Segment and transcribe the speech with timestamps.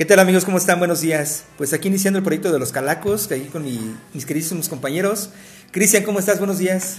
[0.00, 0.46] ¿Qué tal amigos?
[0.46, 0.78] ¿Cómo están?
[0.78, 1.44] Buenos días.
[1.58, 5.28] Pues aquí iniciando el proyecto de los Calacos, ahí con mi- mis queridísimos compañeros.
[5.72, 6.38] Cristian, ¿cómo estás?
[6.38, 6.96] Buenos días.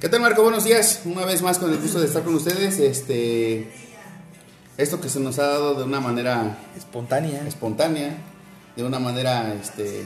[0.00, 0.44] ¿Qué tal Marco?
[0.44, 1.00] Buenos días.
[1.06, 2.78] Una vez más con el gusto de estar con ustedes.
[2.78, 3.68] Este,
[4.78, 7.44] esto que se nos ha dado de una manera Espontánea.
[7.48, 8.16] espontánea,
[8.76, 10.04] de una manera este,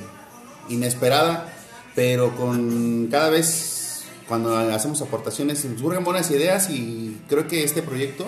[0.70, 1.52] inesperada,
[1.94, 7.82] pero con cada vez cuando hacemos aportaciones nos surgen buenas ideas y creo que este
[7.82, 8.24] proyecto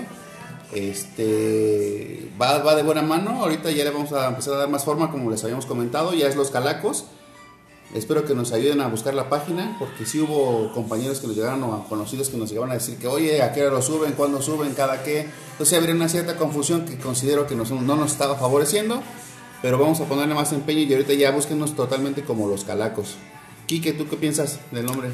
[0.73, 3.43] este, va, de buena mano.
[3.43, 6.27] Ahorita ya le vamos a empezar a dar más forma, como les habíamos comentado, ya
[6.27, 7.05] es Los Calacos.
[7.95, 11.63] Espero que nos ayuden a buscar la página, porque sí hubo compañeros que nos llegaron
[11.63, 14.13] o conocidos que nos llegaban a decir que, oye, ¿a qué hora lo suben?
[14.13, 14.73] ¿Cuándo suben?
[14.73, 15.29] ¿Cada qué?
[15.53, 19.03] Entonces habría una cierta confusión que considero que no nos estaba favoreciendo,
[19.61, 23.17] pero vamos a ponerle más empeño y ahorita ya búsquenos totalmente como los calacos.
[23.67, 25.11] Quique, ¿tú qué piensas del nombre?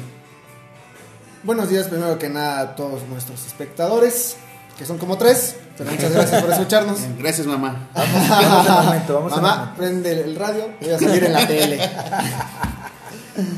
[1.43, 4.37] Buenos días, primero que nada a todos nuestros espectadores,
[4.79, 5.57] que son como tres.
[5.77, 6.99] Pero muchas gracias por escucharnos.
[7.19, 7.89] Gracias, mamá.
[7.93, 9.75] Vamos al momento, vamos Mamá, momento.
[9.77, 11.79] prende el radio, voy a salir en la tele.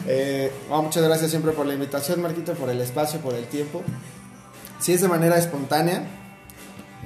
[0.05, 3.81] Eh, bueno, muchas gracias siempre por la invitación, Marquito, por el espacio, por el tiempo.
[4.79, 6.03] Sí es de manera espontánea,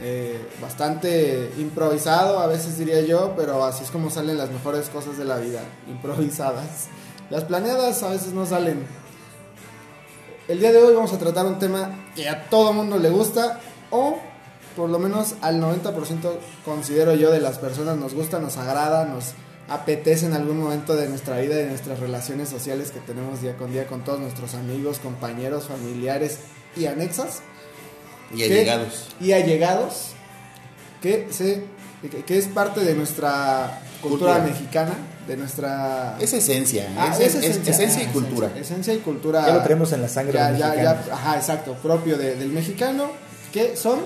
[0.01, 5.17] eh, bastante improvisado, a veces diría yo, pero así es como salen las mejores cosas
[5.17, 6.87] de la vida, improvisadas.
[7.29, 8.85] Las planeadas a veces no salen.
[10.49, 13.61] El día de hoy vamos a tratar un tema que a todo mundo le gusta
[13.95, 14.17] o
[14.75, 16.31] por lo menos al 90%
[16.65, 19.31] considero yo de las personas nos gusta, nos agrada, nos
[19.69, 23.55] apetece en algún momento de nuestra vida y de nuestras relaciones sociales que tenemos día
[23.57, 26.39] con día con todos nuestros amigos, compañeros, familiares
[26.75, 27.39] y anexas
[28.35, 29.07] Y allegados.
[29.21, 30.07] y allegados
[31.01, 31.63] que se
[32.01, 34.39] que, que es parte de nuestra cultura, Cultura.
[34.53, 34.93] mexicana,
[35.27, 38.47] de nuestra Es esencia, Ah, es, es es- esencia y ah, cultura.
[38.47, 39.47] Esencia, esencia y cultura.
[39.47, 43.09] Ya lo tenemos en la sangre Ya, ya, ya, ajá, exacto, propio de- del mexicano,
[43.55, 43.99] que son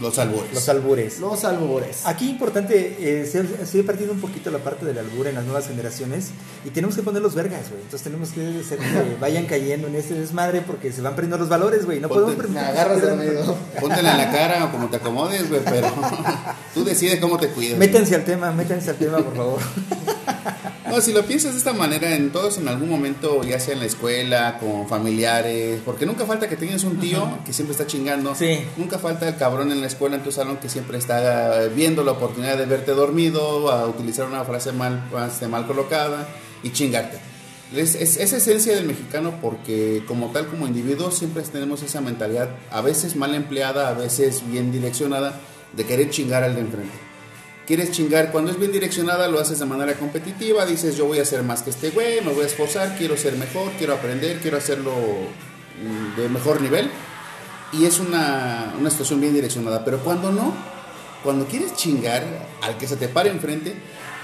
[0.00, 0.52] Los albures.
[0.54, 1.18] Los albures.
[1.20, 2.06] los albures.
[2.06, 5.44] Aquí importante, eh, se, se ha perdido un poquito la parte del albur en las
[5.44, 6.28] nuevas generaciones
[6.66, 7.80] y tenemos que poner los vergas, güey.
[7.82, 11.48] Entonces tenemos que hacer que vayan cayendo en este desmadre porque se van perdiendo los
[11.48, 11.98] valores, güey.
[12.00, 13.56] No Ponte- podemos permitir agarras pierdan- dormido.
[13.80, 15.88] Póntela en la cara o como te acomodes, güey, pero
[16.74, 17.78] tú decides cómo te cuidas.
[17.78, 19.60] Métanse al tema, métanse al tema, por favor.
[20.90, 23.80] No, si lo piensas de esta manera, en todos en algún momento, ya sea en
[23.80, 28.34] la escuela, con familiares, porque nunca falta que tengas un tío que siempre está chingando.
[28.34, 28.60] Sí.
[28.76, 32.02] Nunca falta el cabrón en la escuela, en tu salón, que siempre está eh, viendo
[32.02, 36.28] la oportunidad de verte dormido, a utilizar una frase mal, frase mal colocada
[36.62, 37.18] y chingarte.
[37.74, 42.50] Es, es, es esencia del mexicano porque como tal, como individuo, siempre tenemos esa mentalidad,
[42.70, 45.38] a veces mal empleada, a veces bien direccionada,
[45.72, 47.09] de querer chingar al de enfrente
[47.70, 51.22] quieres chingar, cuando es bien direccionada lo haces de manera competitiva, dices yo voy a
[51.22, 54.56] hacer más que este güey, me voy a esforzar, quiero ser mejor, quiero aprender, quiero
[54.56, 56.90] hacerlo mm, de mejor nivel.
[57.72, 60.52] Y es una, una situación bien direccionada, pero cuando no,
[61.22, 62.24] cuando quieres chingar
[62.60, 63.76] al que se te pare enfrente,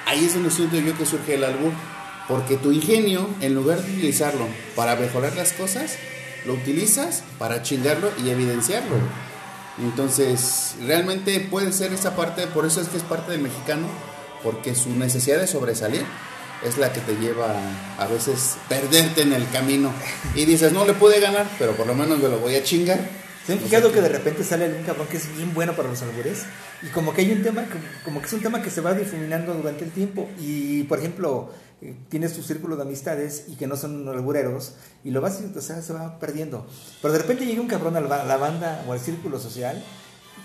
[0.07, 1.71] ahí es donde siento yo que surge el albur,
[2.27, 5.99] porque tu ingenio, en lugar de utilizarlo para mejorar las cosas,
[6.47, 8.97] lo utilizas para chingarlo y evidenciarlo.
[9.79, 13.87] Entonces, realmente puede ser esa parte, por eso es que es parte del mexicano,
[14.43, 16.05] porque su necesidad de sobresalir
[16.65, 17.47] es la que te lleva
[17.99, 19.93] a, a veces perderte en el camino.
[20.35, 22.99] Y dices, no le pude ganar, pero por lo menos me lo voy a chingar.
[23.47, 26.03] ¿Se han fijado que de repente sale un cabrón que es bien bueno para los
[26.03, 26.43] albures?
[26.83, 28.93] Y como que hay un tema, que- como que es un tema que se va
[28.95, 30.29] difuminando durante el tiempo.
[30.41, 31.53] Y, por ejemplo,
[32.09, 35.83] tienes tu círculo de amistades y que no son albureros, y lo vas, o sea,
[35.83, 36.67] se va perdiendo.
[37.03, 39.83] Pero de repente llega un cabrón a la banda o al círculo social,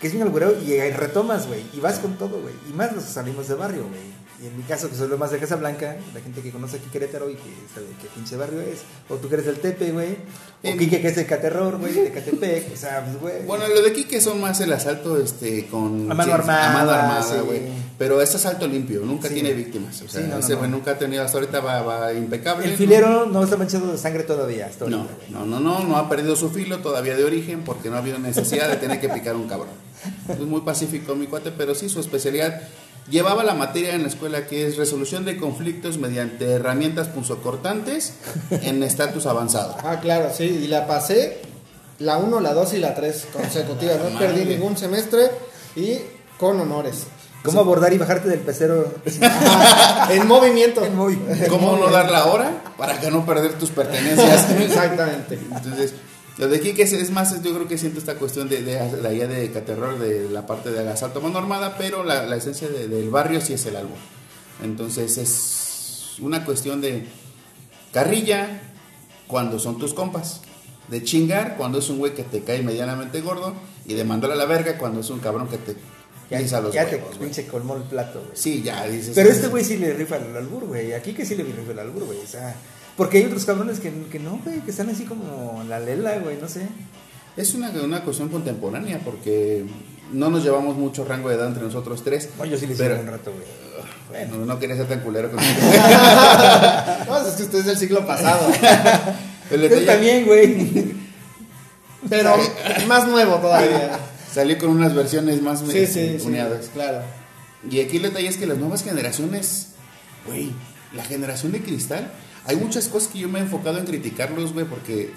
[0.01, 2.53] que es bien alburero, y retomas, güey, y vas con todo, güey.
[2.69, 4.21] Y más los salimos de barrio, güey.
[4.43, 6.87] Y en mi caso, que soy lo más de Casablanca, la gente que conoce aquí
[6.91, 8.79] Querétaro y que sabe qué pinche barrio es.
[9.07, 10.17] O tú que eres del Tepe, güey.
[10.63, 12.73] O Quique que es de Caterror, güey, de Catepec.
[12.73, 13.45] O sea, pues, güey.
[13.45, 16.89] Bueno, lo de Quique son más el asalto este con A mano armada, a mano
[16.89, 17.35] armada, sí.
[17.45, 17.61] güey.
[17.99, 19.35] Pero es asalto limpio, nunca Sí.
[19.35, 20.01] tiene víctimas.
[20.01, 20.65] O sea, Sí, no, no, ese no.
[20.67, 22.65] nunca ha tenido, hasta ahorita va, va impecable.
[22.65, 25.31] El filero no está manchado de sangre todavía, hasta No, ahorita, güey.
[25.33, 28.17] no, no, no, no ha perdido su filo todavía de origen porque no ha habido
[28.17, 29.69] necesidad de tener que picar un cabrón.
[30.29, 32.61] Es muy pacífico mi cuate, pero sí su especialidad
[33.09, 38.13] llevaba la materia en la escuela que es resolución de conflictos mediante herramientas punzocortantes
[38.51, 39.75] en estatus avanzado.
[39.83, 41.39] Ah, claro, sí, y la pasé
[41.99, 43.97] la 1, la 2 y la 3 consecutivas.
[43.99, 44.27] No Madre.
[44.27, 45.29] perdí ningún semestre
[45.75, 45.97] y
[46.37, 47.03] con honores.
[47.43, 48.93] ¿Cómo abordar y bajarte del pecero?
[49.23, 50.85] Ajá, en movimiento.
[50.85, 51.47] En movimiento.
[51.49, 54.51] ¿Cómo no dar la hora para que no perder tus pertenencias?
[54.61, 55.39] Exactamente.
[55.51, 55.95] Entonces,
[56.37, 59.07] lo de Quique es, es más, yo creo que siento esta cuestión de, de, de
[59.07, 62.67] allá de Caterror, de la parte del asalto a mano armada, pero la, la esencia
[62.69, 63.97] de- del barrio sí es el álbum.
[64.63, 67.05] Entonces es una cuestión de
[67.91, 68.61] carrilla
[69.27, 70.41] cuando son tus compas,
[70.87, 73.53] de chingar cuando es un güey que te cae medianamente gordo
[73.85, 75.75] y de mandar a la verga cuando es un cabrón que te
[76.29, 78.31] Ya, ya te huevos, pinche colmó el plato, güey.
[78.35, 79.13] Sí, ya dices.
[79.15, 80.93] Pero este güey sí le rifa el albur, güey.
[80.93, 82.19] Aquí que sí le rifa el albur, güey.
[82.19, 82.55] O sea,
[82.97, 86.37] porque hay otros cabrones que, que no, güey, que están así como la lela, güey,
[86.39, 86.67] no sé.
[87.37, 89.65] Es una, una cuestión contemporánea porque
[90.11, 92.29] no nos llevamos mucho rango de edad entre nosotros tres.
[92.37, 93.61] No, yo sí le pero- un rato, güey.
[94.09, 95.51] Bueno, No, quería ser tan culero contigo.
[97.07, 98.51] No, es que usted es del siglo pasado.
[99.51, 100.93] El yo también, güey.
[102.09, 102.35] Pero
[102.87, 103.99] más nuevo todavía.
[104.33, 106.17] Salí con unas versiones más Sí, sí.
[106.73, 107.01] Claro.
[107.69, 109.69] Y aquí el detalle es que las nuevas generaciones,
[110.25, 110.51] güey,
[110.93, 112.11] la generación de cristal,
[112.45, 115.11] hay muchas cosas que yo me he enfocado en criticarlos, güey, porque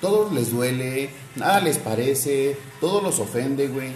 [0.00, 3.92] todo les duele, nada les parece, todo los ofende, güey.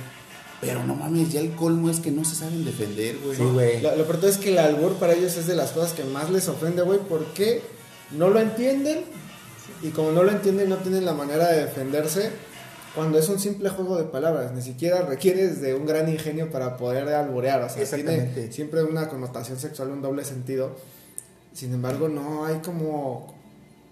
[0.61, 3.37] Pero no mames, ya el colmo es que no se saben defender, güey.
[3.37, 3.81] Sí, güey.
[3.81, 6.31] Lo, lo peor es que el albur para ellos es de las cosas que más
[6.31, 7.63] les ofende, güey, porque
[8.11, 9.05] no lo entienden
[9.83, 12.31] y como no lo entienden no tienen la manera de defenderse
[12.95, 16.77] cuando es un simple juego de palabras, ni siquiera requieres de un gran ingenio para
[16.77, 20.75] poder alburear, o sea, tiene siempre una connotación sexual, un doble sentido.
[21.59, 23.35] Sin embargo, no hay como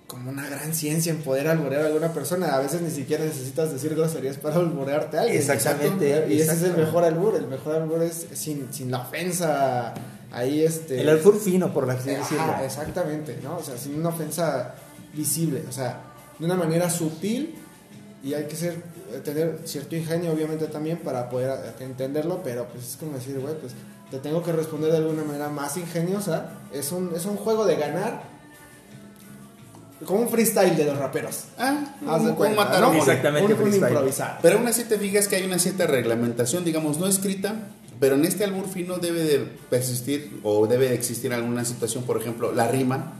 [0.06, 2.54] como una gran ciencia en poder alburear a alguna persona.
[2.54, 5.40] A veces ni siquiera necesitas decir groserías para alburearte a alguien.
[5.40, 6.32] Exactamente, Exacto.
[6.32, 7.34] Y ese es el mejor albur.
[7.34, 9.94] El mejor albur es sin, sin la ofensa.
[10.30, 11.00] Ahí este.
[11.00, 12.54] El albur fino, por decirlo.
[12.64, 13.56] exactamente, ¿no?
[13.56, 14.76] O sea, sin una ofensa
[15.12, 15.64] visible.
[15.68, 16.02] O sea,
[16.38, 17.56] de una manera sutil.
[18.22, 18.74] Y hay que ser,
[19.12, 22.42] eh, tener cierto ingenio, obviamente, también para poder eh, entenderlo.
[22.44, 23.72] Pero pues es como decir, güey, pues
[24.10, 26.50] te tengo que responder de alguna manera más ingeniosa.
[26.72, 28.22] Es un, es un juego de ganar.
[30.04, 31.44] Como un freestyle de los raperos.
[31.58, 32.88] Ah, Haz de un, un cuenta, matar ¿no?
[32.88, 33.02] o morir.
[33.08, 34.10] Exactamente, Un, un.
[34.42, 37.54] Pero aún así te fijas que hay una cierta reglamentación, digamos, no escrita,
[37.98, 39.38] pero en este albur fino debe de
[39.70, 43.14] persistir o debe de existir alguna situación, por ejemplo, la rima,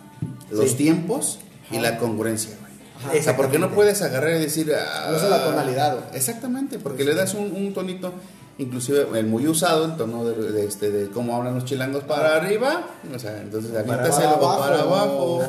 [0.50, 0.76] los Sí.
[0.76, 1.38] tiempos
[1.70, 1.82] y Ajá.
[1.92, 2.56] la congruencia.
[2.60, 2.72] güey.
[2.98, 3.18] Ajá.
[3.18, 4.70] O sea, porque no puedes agarrar y decir...
[4.74, 6.14] ah, No es la tonalidad.
[6.14, 8.12] Exactamente, porque le das un, un tonito,
[8.58, 12.36] inclusive el muy usado, el tono de, de este, de cómo hablan los chilangos para
[12.36, 15.42] arriba, o sea, entonces avientas Para para abajo.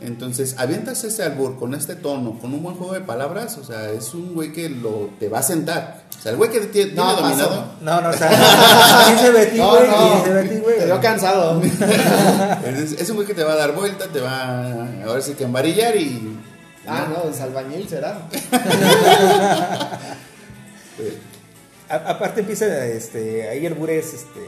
[0.00, 3.90] Entonces, avientas ese albur con este tono, con un buen juego de palabras, o sea,
[3.90, 6.02] es un güey que lo, te va a sentar.
[6.18, 7.64] O sea, el güey que tiene, No, tiene dominado.
[7.80, 8.28] No, no, o sea,
[9.06, 9.88] ¿quién se ve a ti, No, güey?
[9.88, 10.78] no, ¿Quién se ve a ti, güey?
[10.78, 11.62] te veo cansado.
[12.66, 15.44] Es, es un güey que te va a dar vuelta, te va ahora sí que
[15.44, 16.38] embarillar y.
[16.86, 18.28] ah, no, es albañil será.
[21.88, 24.40] A- aparte empieza, este, hay albures, este,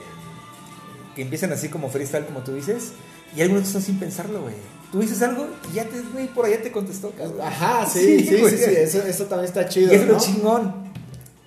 [1.15, 2.93] que empiezan así como freestyle, como tú dices,
[3.37, 4.55] y algunos son sin pensarlo, güey.
[4.93, 7.41] Tú dices algo y ya te, güey, por allá te contestó, cabrón.
[7.43, 9.93] Ajá, sí, sí, sí, sí, eso, eso también está chido.
[9.93, 10.87] Y es lo chingón,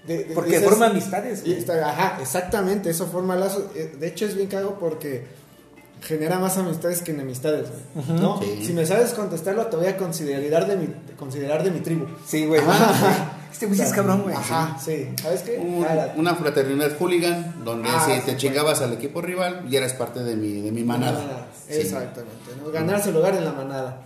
[0.05, 1.59] De- de- porque dices- forma amistades, y güey.
[1.59, 3.63] está- Ajá, exactamente, eso forma lazos.
[3.75, 5.25] Eh, De hecho, es bien cago porque
[6.01, 8.19] genera más amistades que enemistades, güey.
[8.19, 8.39] ¿no?
[8.41, 8.65] Sí.
[8.67, 10.87] Si me sabes contestarlo, te voy a considerar de mi,
[11.17, 12.05] considerar de mi tribu.
[12.27, 12.61] Sí, güey.
[12.61, 13.35] Ajá.
[13.51, 14.35] Este güey es cabrón, güey.
[14.35, 15.07] Ajá, sí.
[15.21, 15.57] ¿Sabes qué?
[15.57, 15.85] Un-
[16.17, 20.35] una fraternidad hooligan donde Ah, si te chingabas al equipo rival y eras parte de
[20.35, 21.47] mi, de mi manada.
[21.67, 21.73] Sí.
[21.81, 22.51] Exactamente.
[22.63, 22.71] ¿no?
[22.71, 24.01] Ganarse lugar en la manada.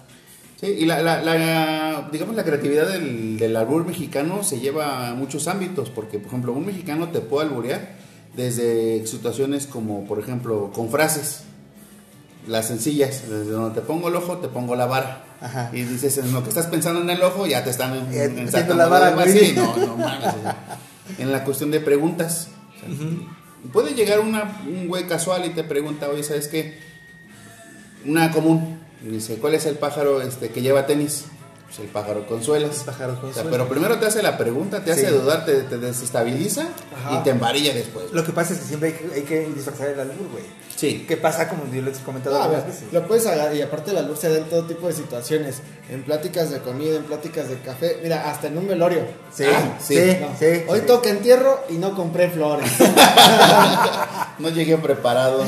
[0.60, 5.14] Sí, y la, la- la- digamos, la creatividad del, del albur mexicano se lleva a
[5.14, 7.96] muchos ámbitos, porque, por ejemplo, un mexicano te puede alburear
[8.36, 11.44] desde situaciones como, por ejemplo, con frases,
[12.48, 15.24] las sencillas, desde donde te pongo el ojo, te pongo la vara.
[15.42, 15.70] Ajá.
[15.74, 18.76] Y dices, en lo que estás pensando en el ojo, ya te están ensartando metiendo
[18.76, 20.58] la vara, no, no mames, o sea,
[21.18, 22.50] En la cuestión de preguntas.
[22.78, 26.80] o sea, Puede llegar una, un güey casual y te pregunta, oye, ¿sabes qué?
[28.06, 28.80] Una común.
[29.02, 31.26] Dice, ¿cuál es el pájaro este, que lleva tenis?
[31.76, 32.80] Pues el pájaro con suelas.
[32.80, 33.52] El pájaro con O sea, suelas.
[33.52, 37.20] pero primero te hace la pregunta, te hace dudar, te, te desestabiliza Ajá.
[37.20, 38.12] y te embarilla después.
[38.12, 40.44] Lo que pasa es que siempre hay que, hay que disfrazar el albur, güey.
[40.76, 41.06] Sí.
[41.08, 41.48] ¿Qué pasa?
[41.50, 42.94] Como yo les he comentado No, a ver, varias veces.
[42.94, 46.04] lo puedes agarrar y aparte la luz se da en todo tipo de situaciones, en
[46.04, 49.02] pláticas de comida, en pláticas de café, mira, hasta en un velorio.
[49.34, 50.64] Sí, Ah, sí, sí, No, sí.
[50.68, 52.72] Hoy toca entierro y no compré flores.
[54.40, 55.44] No llegué preparado.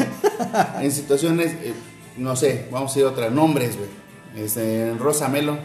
[0.79, 1.73] en situaciones, eh,
[2.17, 3.89] no sé, vamos a ir a otras nombres, güey.
[4.45, 5.57] Este, Rosa Melo.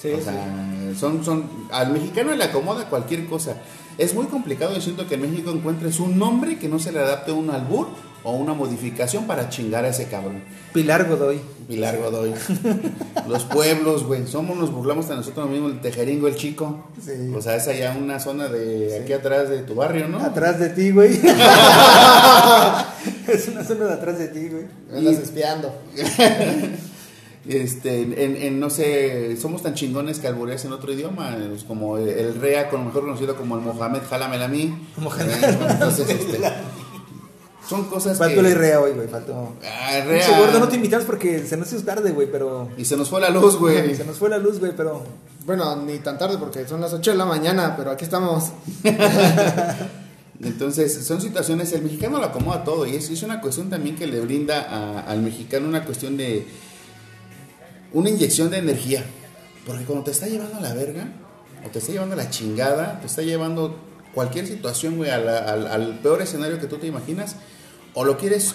[0.00, 0.24] Sí, o sí.
[0.24, 3.56] sea, son, son, al mexicano le acomoda cualquier cosa.
[3.98, 7.00] Es muy complicado, yo siento que en México encuentres un nombre que no se le
[7.00, 7.88] adapte a un albur
[8.22, 10.42] o una modificación para chingar a ese cabrón.
[10.72, 11.40] Pilar Godoy.
[11.68, 12.32] Pilar Godoy.
[13.28, 14.26] Los pueblos, güey.
[14.26, 16.86] Somos, nos burlamos de nosotros mismos, el tejeringo, el chico.
[17.02, 17.12] Sí.
[17.34, 20.18] O sea, es allá una zona de aquí atrás de tu barrio, ¿no?
[20.18, 21.12] Atrás de ti, güey.
[23.28, 24.64] es una zona de atrás de ti, güey.
[24.90, 25.74] Me andas espiando.
[27.50, 31.98] Este, en, en, no sé, somos tan chingones que albureas en otro idioma, es como
[31.98, 34.88] el, el Rea, con mejor conocido como el Mohamed Jalamel a mí.
[34.98, 35.34] Mohamed
[35.70, 36.38] Entonces, este,
[37.68, 38.48] son cosas Faltó que...
[38.48, 39.08] la Rea hoy, güey.
[39.08, 39.54] Faltó.
[39.64, 40.38] Ah, Rea.
[40.38, 42.68] gordo, no te invitamos porque se nos hizo tarde, güey, pero.
[42.76, 43.94] Y se nos fue la luz, güey.
[43.94, 45.02] Se nos fue la luz, güey, pero.
[45.46, 48.50] Bueno, ni tan tarde porque son las 8 de la mañana, pero aquí estamos.
[50.42, 54.06] Entonces, son situaciones, el mexicano lo acomoda todo y es, es una cuestión también que
[54.06, 56.46] le brinda a- al mexicano una cuestión de
[57.92, 59.04] una inyección de energía.
[59.66, 61.08] Porque cuando te está llevando a la verga,
[61.66, 63.76] o te está llevando a la chingada, te está llevando
[64.14, 67.36] cualquier situación, güey, a la- al, al peor escenario que tú te imaginas,
[67.94, 68.54] o lo quieres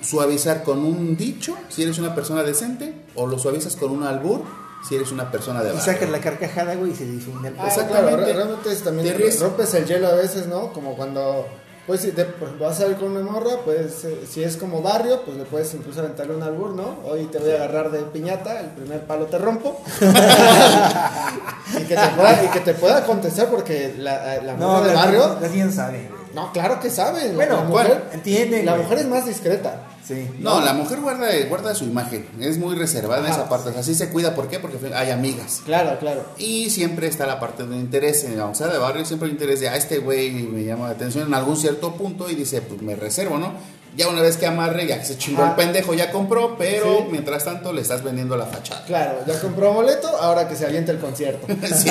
[0.00, 4.42] suavizar con un dicho, si eres una persona decente, o lo suavizas con un albur,
[4.88, 5.92] si eres una persona de Y barrio.
[5.92, 8.08] sacas la carcajada, güey, y se difumina el Ah, Exactamente.
[8.16, 10.72] claro, re- realmente es también Te rompes el hielo a veces, ¿no?
[10.72, 11.46] Como cuando,
[11.92, 14.56] pues si te, por ejemplo, vas a salir con una morra, pues eh, si es
[14.56, 17.00] como barrio, pues le puedes incluso aventarle un albur, ¿no?
[17.04, 19.78] Hoy te voy a agarrar de piñata, el primer palo te rompo.
[20.00, 24.94] y, que te pueda, y que te pueda contestar porque la, la No, morra de
[24.94, 26.22] las- barrio, saben, güey.
[26.34, 27.34] no, claro que saben.
[27.34, 29.82] Bueno, la mujer, entienden, La mujer es más discreta.
[30.06, 30.28] Sí.
[30.40, 34.08] No, la mujer guarda, guarda su imagen, es muy reservada en esa parte, así se
[34.10, 34.58] cuida, ¿por qué?
[34.58, 35.62] Porque hay amigas.
[35.64, 36.24] Claro, claro.
[36.38, 39.60] Y siempre está la parte de interés, en la sea de barrio siempre hay interés
[39.60, 42.82] de, a este güey me llama la atención en algún cierto punto y dice, pues
[42.82, 43.52] me reservo, ¿no?
[43.96, 47.04] Ya una vez que amarre, ya que se chingó el pendejo, ya compró, pero Sí.
[47.10, 48.84] mientras tanto le estás vendiendo la fachada.
[48.86, 51.46] Claro, ya compró boleto, ahora que se avienta el concierto.
[51.76, 51.90] sí.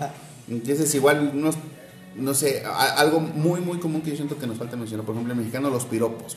[0.48, 1.56] Entonces igual unos,
[2.16, 5.14] no sé, a- algo muy muy común que yo siento que nos falta mencionar, por
[5.14, 6.36] ejemplo, en mexicano los piropos.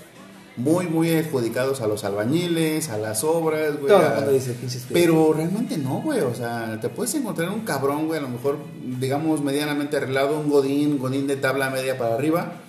[0.56, 3.88] Muy, muy adjudicados a los albañiles, a las obras, güey.
[3.88, 6.20] Todo el mundo dice pinches Pero realmente no, güey.
[6.20, 8.60] O sea, te puedes encontrar un cabrón, güey, a lo mejor,
[9.00, 12.60] digamos, medianamente arreglado, un godín, godín de tabla media para arriba.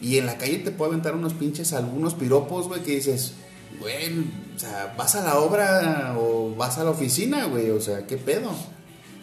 [0.00, 3.34] Y en la calle te puede aventar unos pinches, algunos piropos, güey, que dices,
[3.80, 4.20] güey,
[4.54, 7.70] o sea, vas a la obra o vas a la oficina, güey.
[7.70, 8.52] O sea, ¿qué pedo?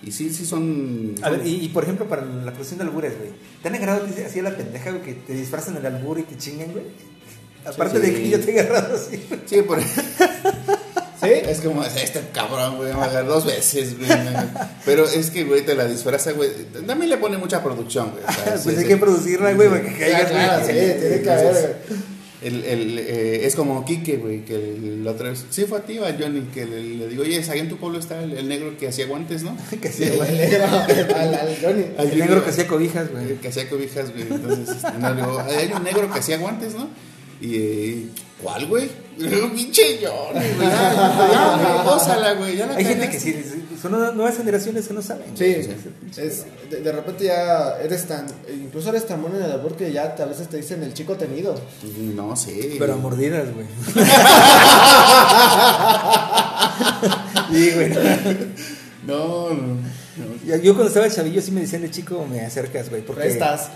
[0.02, 1.16] Y sí, sí son...
[1.22, 3.32] A ver, y, y, por ejemplo, para la cuestión de albures, güey.
[3.62, 6.24] ¿Te han agarrado así así a la pendeja, güey, que te disfrazan el albur y
[6.24, 6.86] te chingan, güey?
[7.66, 8.06] Aparte Sí.
[8.08, 9.24] de que yo te he agarrado así.
[9.46, 9.80] Sí, por...
[11.22, 11.28] ¿Sí?
[11.32, 14.10] Es como, este cabrón, güey, me agarró dos veces, güey.
[14.86, 16.50] Pero es que, güey, te la disfraza, güey.
[16.88, 18.24] También le pone mucha producción, güey.
[18.24, 21.78] sea, sí, pues hay que producirla, güey, para que caiga, claro, sí, tiene que haber.
[22.42, 25.44] El, el, eh, es como Quique, güey, que el- la otra vez.
[25.50, 28.00] Sí, fue a ti, a Johnny, que le, le digo, oye, ahí en tu pueblo
[28.00, 29.58] está el, el negro que hacía guantes, ¿no?
[29.82, 31.86] Que hacía, negro, al, al Johnny.
[31.98, 33.36] El negro que hacía cobijas, güey.
[33.42, 34.22] Que hacía cobijas, güey.
[34.22, 36.88] Entonces, este, no, le digo, hay un negro que hacía guantes, ¿no?
[37.42, 38.06] Y, eh,
[38.44, 38.90] ¿cuál, güey?
[39.18, 40.70] Pinche Johnny, güey.
[40.70, 42.58] Ya, güey, gózala, güey.
[42.58, 43.44] Ya la Hay gente que cagaste".
[43.44, 45.36] sí, son nuevas generaciones que no saben.
[45.38, 49.76] Sí, es, de, de repente ya eres tan, incluso eres tan bueno en el albur
[49.76, 51.56] que ya a veces te dicen el chico tenido.
[52.16, 52.76] No sé.
[52.78, 53.66] Pero a mordidas, güey.
[57.52, 57.90] sí, güey.
[59.06, 59.78] No, no.
[60.20, 60.56] No.
[60.58, 63.02] Yo cuando estaba chavillo sí me decían de chico, me acercas, güey.
[63.02, 63.70] Porque Prestas.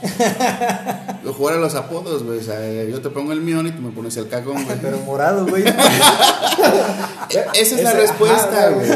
[1.23, 2.39] Lo jugar a los apodos, güey.
[2.39, 4.77] O sea, yo te pongo el mión y tú me pones el cagón, güey.
[4.81, 5.63] Pero morado, güey.
[7.29, 8.91] E- Esa es la respuesta, güey.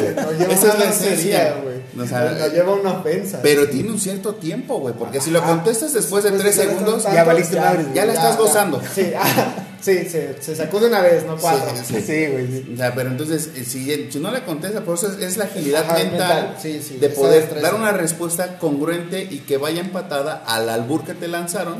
[0.51, 1.76] Esa es la esencia, güey.
[1.97, 3.39] O sea, lleva una ofensa.
[3.41, 4.93] Pero tiene un cierto tiempo, güey.
[4.93, 8.13] Porque si lo Ah, contestas después de Después tres segundos, tanto, ya valiste ya la
[8.13, 8.81] estás gozando.
[8.93, 11.69] Sí, ah, sí, se, se sacude una vez, no cuatro.
[11.85, 12.25] Sí, sí.
[12.27, 12.47] Güey.
[12.47, 12.71] sí.
[12.73, 15.45] O sea, pero entonces, eh, si, si no le contestas, por eso es, es la
[15.45, 19.81] agilidad Ajá, mental, mental, sí, sí, de poder dar una respuesta congruente y que vaya
[19.81, 21.77] empatada al albur que te lanzaron,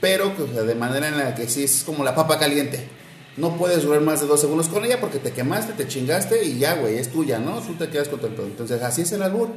[0.00, 2.88] pero que, o sea, de manera en la que sí es como la papa caliente.
[3.38, 6.58] No puedes durar más de dos segundos con ella porque te quemaste, te chingaste y
[6.58, 7.60] ya, güey, es tuya, ¿no?
[7.60, 8.42] Tú te quedas contento.
[8.44, 9.48] Entonces, así es el albur.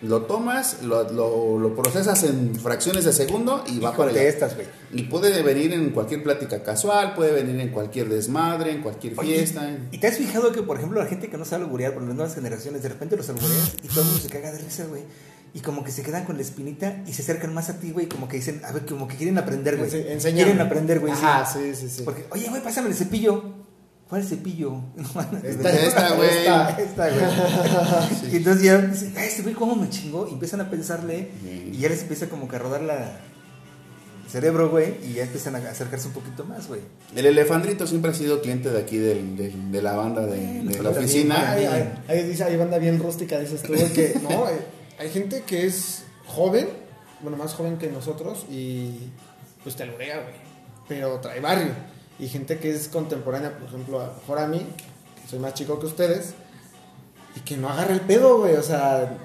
[0.00, 4.20] Lo tomas, lo, lo, lo procesas en fracciones de segundo y va Y para allá.
[4.20, 4.66] contestas, güey.
[4.92, 9.38] Y puede venir en cualquier plática casual, puede venir en cualquier desmadre, en cualquier Oye,
[9.38, 9.76] fiesta.
[9.90, 12.14] ¿Y te has fijado que, por ejemplo, la gente que no sabe alburear, por las
[12.14, 15.02] nuevas generaciones, de repente los albureas y todo el mundo se caga de risa, güey?
[15.54, 18.06] Y como que se quedan con la espinita y se acercan más a ti, güey,
[18.06, 19.88] como que dicen, a ver, como que quieren aprender, güey.
[19.90, 21.12] Quieren aprender, güey.
[21.12, 22.02] Ajá, sí, sí, sí.
[22.04, 23.66] Porque, oye, güey, pásame el cepillo.
[24.08, 24.80] ¿Cuál cepillo?
[25.42, 26.28] Esta- Esta, güey.
[26.30, 26.70] esta.
[26.80, 27.22] Esta, güey.
[28.32, 30.26] Y entonces ya dicen, "Ay, este güey, ¿cómo me chingó?
[30.28, 31.30] Y empiezan a pensarle
[31.72, 33.18] y ya les empieza como que a rodar la
[34.28, 36.80] cerebro, güey, y ya empiezan a acercarse un poquito más, güey.
[37.16, 40.82] El elefandrito siempre ha sido cliente de aquí del- del- de la banda de, de
[40.82, 41.52] la oficina.
[42.08, 44.58] Ahí dice, hay banda bien rústica, dices tú, que no, eh,
[44.98, 46.68] hay gente que es joven,
[47.20, 49.10] bueno, más joven que nosotros y
[49.62, 50.34] pues te alburea, güey,
[50.88, 51.72] pero trae barrio.
[52.18, 54.58] Y gente que es contemporánea, por ejemplo, a lo mejor a mí,
[55.20, 56.34] que soy más chico que ustedes,
[57.36, 59.16] y que no agarra el pedo, güey, o sea,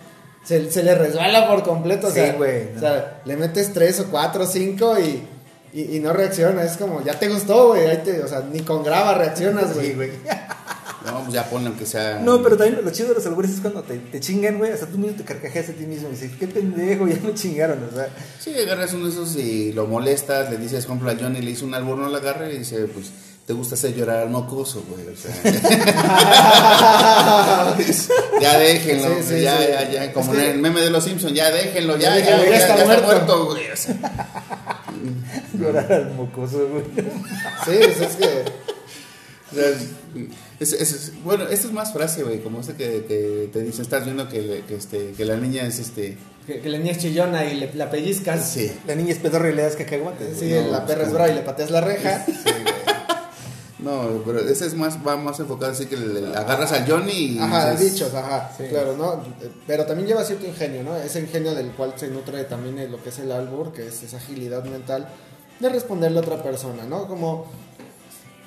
[0.43, 3.99] se, se le resbala por completo, o Sí, sea, güey, o sea, le metes tres
[3.99, 5.27] o cuatro o cinco y...
[5.75, 7.87] Y, y no reacciona, es como, ya te gustó, güey,
[8.21, 9.87] o sea, ni con grava reaccionas, güey.
[9.87, 10.11] Sí, güey.
[11.05, 12.19] No, pues ya ponle aunque sea.
[12.23, 14.71] No, pero también lo chido de los albures es cuando te, te chingan, güey.
[14.71, 17.79] Hasta tú mismo te carcajeas a ti mismo y dices, qué pendejo, ya me chingaron,
[17.91, 18.07] o sea.
[18.39, 21.51] Sí, agarras uno de esos y lo molestas, le dices, por ejemplo, a Johnny le
[21.51, 23.11] hizo un albur, no la agarra y dice, pues
[23.45, 25.05] te gusta hacer llorar al mocoso, güey.
[25.07, 25.33] O sea.
[28.41, 29.63] ya déjenlo, Sí, sí, ya, sí.
[29.69, 30.13] ya, ya.
[30.13, 32.43] Como Es que- en el meme de los Simpsons, ya déjenlo, ya, Ya ya, déjenlo,
[32.45, 33.45] ya, ya está muerto.
[33.47, 33.71] güey.
[33.71, 33.93] o sea.
[35.53, 36.83] Llorar al mocoso, güey.
[37.65, 38.45] Sí, pues es que.
[39.51, 39.65] O sea,
[40.63, 43.81] es- es- es- bueno, esto es más frase, güey, como este que, que te dice,
[43.81, 46.17] estás viendo que, que, este, que la niña es este...
[46.47, 48.49] Que, que la niña es chillona y le, la pellizcas.
[48.49, 48.69] Sí.
[48.85, 50.37] La niña es pedorra y le das cacahuates.
[50.39, 50.49] Sí.
[50.49, 51.13] No, la perra es sí.
[51.13, 52.25] brava y le pateas la reja.
[53.79, 57.11] No, pero ese es más, va más enfocado así que le, le agarras al Johnny
[57.35, 57.39] y...
[57.39, 58.63] Ajá, dices, dichos, ajá, Sí.
[58.69, 59.21] claro, ¿no?
[59.67, 60.95] Pero también lleva cierto ingenio, ¿no?
[60.95, 64.17] Ese ingenio del cual se nutre también lo que es el albur, que es esa
[64.17, 65.09] agilidad mental
[65.59, 67.07] de responderle a otra persona, ¿no?
[67.09, 67.47] Como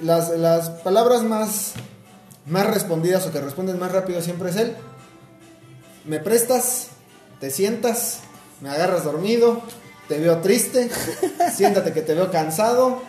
[0.00, 1.72] las, las palabras más,
[2.46, 4.76] más respondidas o que responden más rápido siempre es el
[6.06, 6.88] me prestas,
[7.40, 8.20] te sientas,
[8.60, 9.62] me agarras dormido,
[10.08, 10.88] te veo triste,
[11.54, 13.02] siéntate que te veo cansado.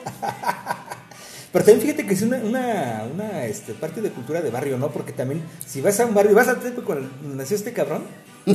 [1.51, 4.89] Pero también fíjate que es una, una, una este, parte de cultura de barrio, ¿no?
[4.89, 8.03] Porque también, si vas a un barrio, vas a Tepe cuando nació este cabrón,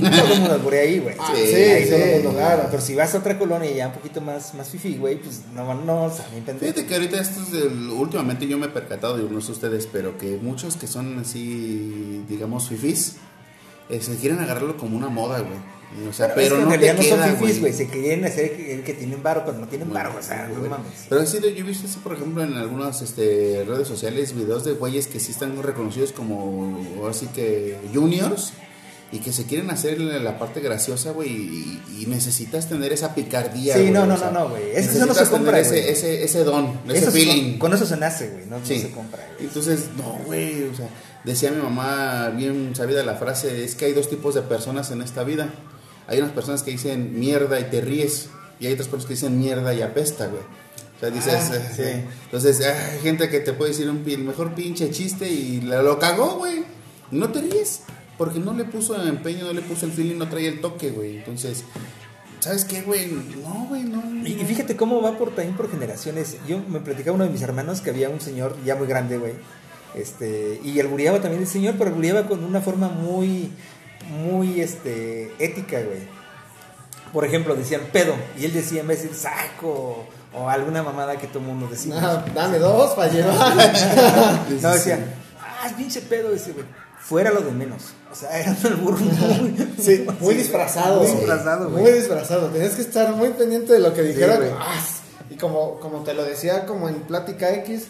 [0.00, 1.14] todo el mundo alburea ahí, güey.
[1.18, 2.68] Ah, Sí, sí, ahí todo el sí, mundo, claro.
[2.70, 5.74] Pero si vas a otra colonia ya un poquito más, más fifi, güey, pues no,
[5.74, 6.58] no, ni pendejo.
[6.72, 9.86] Fíjate que ahorita esto es del- últimamente yo me he percatado, digo, no sé ustedes,
[9.90, 13.16] pero que muchos que son así, digamos, fifís,
[13.88, 15.58] eh, se quieren agarrarlo como una moda, güey.
[16.08, 17.72] O sea, pero que no en te realidad no queda, son fifis, güey.
[17.74, 20.86] Se quieren hacer que, que tienen varo, pero no tienen varo, o sea, no mames.
[21.10, 24.72] Pero ha sido, yo he visto por ejemplo, en algunas este, redes sociales, videos de
[24.72, 26.80] güeyes que sí están reconocidos como,
[27.10, 28.54] así que, juniors,
[29.12, 33.74] y que se quieren hacer la parte graciosa, güey, y, y necesitas tener esa picardía,
[33.74, 34.70] Sí, güey, no, o no, sea, no, güey.
[34.74, 37.58] Eso- eso no se compra, ese, ese, ese don, ese Eso feeling.
[37.58, 39.46] con eso se nace, güey, no, se compra, güey.
[39.46, 40.88] Entonces, no, güey, o sea,
[41.24, 45.02] decía mi mamá bien sabida la frase, es que hay dos tipos de personas en
[45.02, 45.50] esta vida.
[46.08, 48.28] Hay unas personas que dicen mierda y te ríes,
[48.60, 50.42] y hay otras personas que dicen mierda y apesta, güey.
[50.96, 54.54] O sea, dices, Ah, eh, entonces hay gente que te puede decir un, el mejor
[54.54, 56.64] pinche chiste y la- lo cagó, güey.
[57.10, 57.80] No te ríes,
[58.18, 61.18] porque no le puso empeño, no le puso el feeling, no traía el toque, güey.
[61.18, 61.64] Entonces,
[62.40, 63.10] ¿sabes qué, güey?
[63.42, 64.02] No, güey, no.
[64.26, 64.46] Y, y no.
[64.46, 66.36] fíjate cómo va por también por generaciones.
[66.46, 69.32] Yo me platicaba uno de mis hermanos que había un señor ya muy grande, güey.
[69.94, 73.52] Este, y albureaba también el señor, pero albureaba con una forma muy,
[74.10, 76.00] muy, este, ética, güey.
[77.12, 81.16] Por ejemplo, decían pedo, y él decía en vez de decir saco, o alguna mamada
[81.16, 81.94] que todo el mundo decía.
[82.00, 83.54] Ah, dame dos para llevar.
[84.62, 86.64] No, decía, ah, es pinche pedo ese, güey.
[87.04, 87.82] Fuera lo de menos.
[88.10, 91.00] O sea, era un albur muy, Sí, muy sí, disfrazado.
[91.02, 91.82] Muy disfrazado, güey.
[91.82, 92.46] Muy disfrazado.
[92.48, 94.36] Tenías que estar muy pendiente de lo que dijera.
[94.36, 94.50] güey.
[94.58, 94.80] Ah,
[95.30, 97.84] y como, como te lo decía, como en Plática X,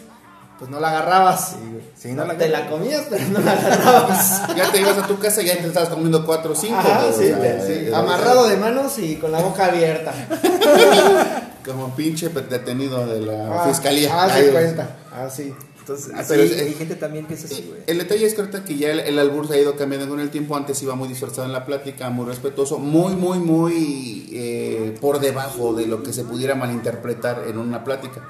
[0.57, 1.49] pues no la agarrabas.
[1.51, 1.83] Sí, güey.
[1.97, 4.41] Sí, no la te la comías, pero no la agarrabas.
[4.55, 6.77] Ya te ibas a tu casa y ya te estabas comiendo cuatro o cinco.
[6.79, 7.73] Ajá, sí, o sea, sí.
[7.73, 10.13] eh, Amarrado de manos y con la boca abierta.
[11.65, 14.27] Como pinche detenido de la Ah, fiscalía.
[14.27, 14.89] De cuenta.
[15.15, 15.53] Así.
[15.83, 17.81] Entonces, pero es- hay gente también que es así, güey.
[17.87, 20.19] El detalle es que ahorita que ya el, el albur se ha ido cambiando con
[20.21, 24.95] el tiempo, antes iba muy disfrazado en la plática, muy respetuoso, muy, muy, muy eh,
[25.01, 28.27] por debajo de lo que se pudiera malinterpretar en una plática.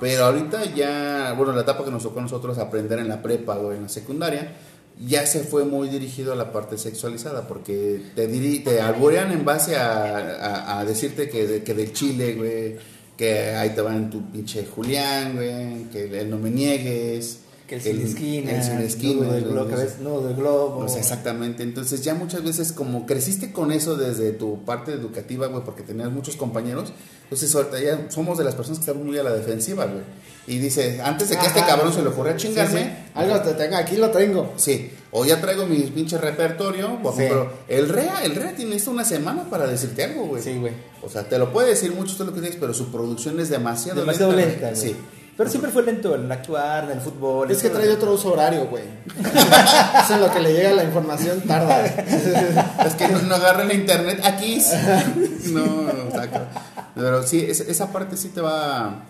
[0.00, 3.56] Pero ahorita ya, bueno, la etapa que nos tocó a nosotros aprender en la prepa
[3.56, 4.54] o en la secundaria,
[4.98, 9.44] ya se fue muy dirigido a la parte sexualizada, porque te, diri te alburean en
[9.44, 12.76] base a, a- a decirte que, de- que del chile, güey,
[13.16, 17.40] que ahí te van tu pinche Julián, güey, que el no me niegues.
[17.66, 20.78] Que el sin esquina, el sin esquina, nudo del globo, nudo del globo.
[20.84, 21.64] o sea, exactamente.
[21.64, 26.12] Entonces, ya muchas veces, como creciste con eso desde tu parte educativa, güey, porque tenías
[26.12, 26.92] muchos compañeros,
[27.24, 30.04] entonces ahorita ya somos de las personas que están muy a la defensiva, güey.
[30.46, 33.10] Y dice, antes de que este Ajá, cabrón sí, se le ocurra chingarme, sí.
[33.14, 34.52] Algo te tengo, aquí lo tengo.
[34.56, 37.22] Sí, o ya traigo mi pinche repertorio, Sí.
[37.22, 40.42] ejemplo, el REA, el REA tiene esto una semana para decirte algo, güey.
[40.42, 40.72] Sí, güey.
[41.02, 43.48] O sea, te lo puede decir mucho todo lo que dices, pero su producción es
[43.48, 44.76] demasiado, Demasiado lenta, güey.
[44.80, 44.96] Sí.
[45.36, 47.50] Pero siempre fue lento en actuar, en el fútbol.
[47.50, 48.84] Es que trae otro uso horario, güey.
[50.02, 51.84] Eso en lo que le llega la información tarda.
[51.84, 54.62] Es que no, no agarren la internet aquí.
[55.52, 56.48] No, saca.
[56.94, 59.04] Pero sí, es- esa parte sí te va.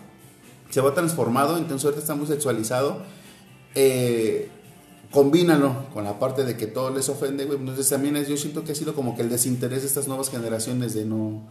[0.69, 3.01] Se va transformado, entonces ahorita está muy sexualizado.
[3.73, 4.49] Eh,
[5.11, 7.59] combínalo con la parte de que todo les ofende, güey.
[7.59, 10.29] Entonces también es, yo siento que ha sido como que el desinterés de estas nuevas
[10.29, 11.41] generaciones de no.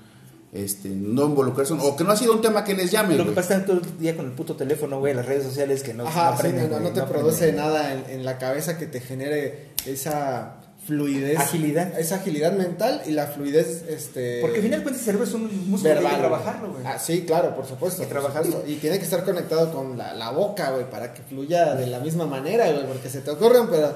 [0.53, 3.17] Este, no involucrarse, o que no ha sido un tema que les llame.
[3.17, 5.45] Lo que pasa es que todo el día con el puto teléfono, güey, las redes
[5.45, 7.09] sociales que no, Ajá, no sí, no, no güey, te aprenden.
[7.09, 10.55] produce nada en, en la cabeza que te genere esa
[10.87, 11.39] fluidez.
[11.39, 11.99] Agilidad.
[11.99, 14.41] Esa agilidad mental y la fluidez, este...
[14.41, 16.21] Porque al final de cuentas el cerebro es un músculo hay que verbal.
[16.21, 16.87] trabajarlo, güey.
[16.87, 18.03] Ah, sí, claro, por supuesto.
[18.03, 18.53] Hay que por trabajarlo.
[18.53, 18.73] supuesto.
[18.73, 21.99] Y tiene que estar conectado con la, la boca, güey, para que fluya de la
[22.01, 23.93] misma manera, güey, porque se te ocurren, pero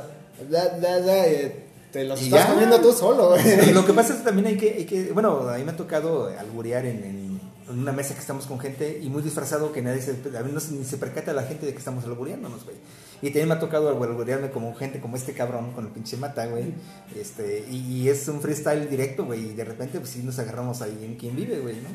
[0.50, 2.50] da, da, da, eh, te los Y estás ya.
[2.52, 3.72] comiendo tú solo, güey.
[3.72, 5.76] Lo que pasa es que también hay que, hay que bueno, a mí me ha
[5.76, 9.80] tocado alburear en, en- en una mesa que estamos con gente y muy disfrazado que
[9.80, 12.76] nadie se, a mí no ni se percata la gente de que estamos albureándonos, güey.
[13.22, 16.46] Y también me ha tocado alburearme como gente como este cabrón con el pinche mata,
[16.46, 16.72] güey.
[17.14, 20.80] Este, y, y es un freestyle directo, güey, y de repente pues sí nos agarramos
[20.82, 21.88] ahí en quien vive, güey, ¿no?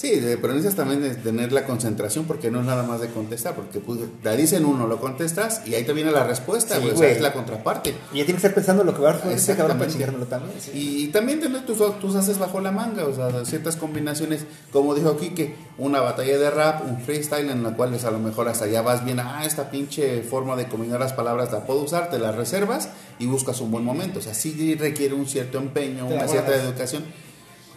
[0.00, 3.08] Sí, de- pero necesitas también de tener la concentración porque no es nada más de
[3.08, 6.80] contestar, porque pues, te dicen uno, lo contestas y ahí te viene la respuesta, Sí,
[6.80, 7.16] güey, o sea, güey.
[7.16, 7.90] es la contraparte.
[7.90, 9.92] Y ya tienes que estar pensando lo que va a responder ese cabrón para Exactamente.
[9.92, 10.58] chingármelo también.
[10.58, 10.70] sí.
[11.04, 15.18] Y, también tener tus, tus haces bajo la manga, o sea, ciertas combinaciones, como dijo
[15.18, 18.66] Kike, una batalla de rap, un freestyle en la cual pues, a lo mejor hasta
[18.68, 22.18] ya vas bien, ah, esta pinche forma de combinar las palabras la puedo usar, te
[22.18, 26.14] las reservas y buscas un buen momento, o sea, sí requiere un cierto empeño, Te
[26.14, 27.04] una cierta educación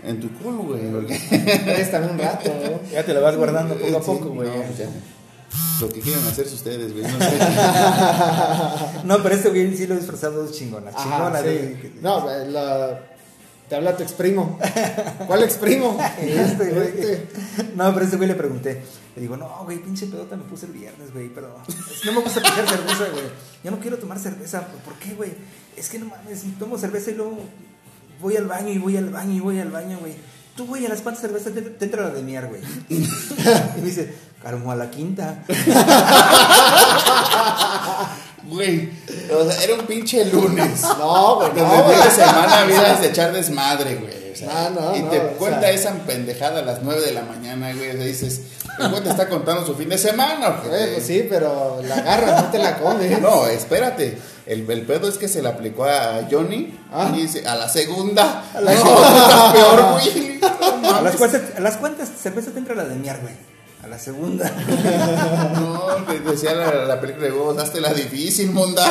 [0.04, 1.18] en tu culo, güey, porque...
[1.92, 2.90] También un rato, ¿no?
[2.92, 4.50] Ya te lo vas guardando poco a Sí, poco, güey.
[4.50, 4.90] no, pues ya.
[5.82, 7.38] Lo que quieran hacerse ustedes, güey, no sé.
[9.06, 10.90] No, pero este güey sí lo he disfrazado chingona.
[10.92, 11.44] Ajá, Chingona, sí.
[11.46, 11.94] güey.
[12.02, 13.00] No, la...
[13.70, 14.58] te habla tu exprimo.
[15.28, 15.98] ¿Cuál exprimo?
[16.22, 16.88] Este, güey.
[16.88, 17.28] Este.
[17.76, 18.82] No, pero este güey le pregunté.
[19.16, 21.56] Le digo, no, güey, pinche pedota me puse el viernes, güey, pero
[22.06, 23.26] no me gusta tomar cerveza, güey.
[23.64, 24.66] Yo no quiero tomar cerveza.
[24.84, 25.32] ¿Por qué, güey?
[25.78, 27.38] Es que no mames, si tomo cerveza y luego
[28.24, 30.14] voy al baño y voy al baño y voy al baño, güey.
[30.56, 32.62] Tú, güey, a las cuantas cervezas te, te entra la de miar, güey.
[32.90, 33.00] y
[33.80, 35.44] me dice, como a la quinta.
[38.46, 38.90] Güey,
[39.32, 40.82] o sea, era un pinche lunes.
[41.00, 41.98] No, güey, Desde no, güey.
[42.04, 44.32] de semana vienes de echar desmadre, güey.
[44.32, 45.72] O sea, No, no, y no, te o cuenta sea.
[45.72, 47.90] esa pendejada a las 9 de la mañana, güey.
[47.92, 48.42] O sea, dices,
[48.80, 50.62] el güey te está contando su fin de semana.
[50.68, 53.20] Güey, pues sí, pero la agarras, no te la comes.
[53.22, 54.18] No, espérate.
[54.46, 57.12] El, el pedo es que se le aplicó a Johnny Ah.
[57.16, 58.44] y dice, a la segunda.
[58.54, 60.40] A la segunda está peor, güey.
[60.82, 63.34] No A las, cuantas, a las cuantas cervezas te entra la de miar, güey.
[63.84, 64.50] A la segunda.
[65.56, 68.90] No, que decía la, la película de huevos, hazte la difícil, monda.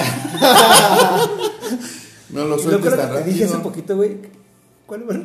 [2.31, 3.63] No lo sueltes que tan te dije hace rápido.
[3.71, 4.17] poquito, güey.
[4.87, 5.17] ¿Cuál fue?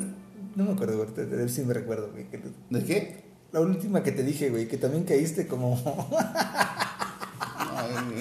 [0.55, 1.49] No me acuerdo, güey.
[1.49, 2.25] Si me recuerdo, güey.
[2.69, 3.26] ¿De qué?
[3.57, 5.73] La última que te dije, güey, que también caíste como.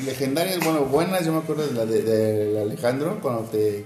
[0.07, 3.85] Legendarias, bueno, buenas, yo me acuerdo de la de, de Alejandro, cuando te,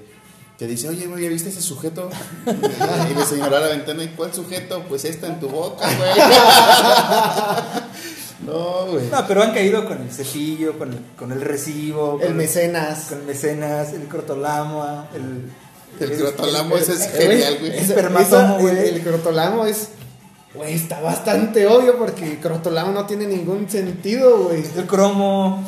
[0.57, 2.09] te dice, oye, güey, ¿ya viste ese sujeto?
[2.47, 4.85] Y le señaló a la ventana, ¿y cuál sujeto?
[4.89, 6.11] Pues esta en tu boca, güey.
[8.53, 9.09] No, güey.
[9.11, 13.07] No, pero han caído con el cepillo, con el, con el recibo, El con mecenas.
[13.09, 15.51] con el mecenas, el crotolamo, el.
[15.99, 17.77] El crotolamo ese es genial, güey.
[17.77, 19.89] El, el crotolamo es.
[20.55, 24.65] Güey, está bastante obvio porque crotolamo no tiene ningún sentido, güey.
[24.77, 25.65] El cromo,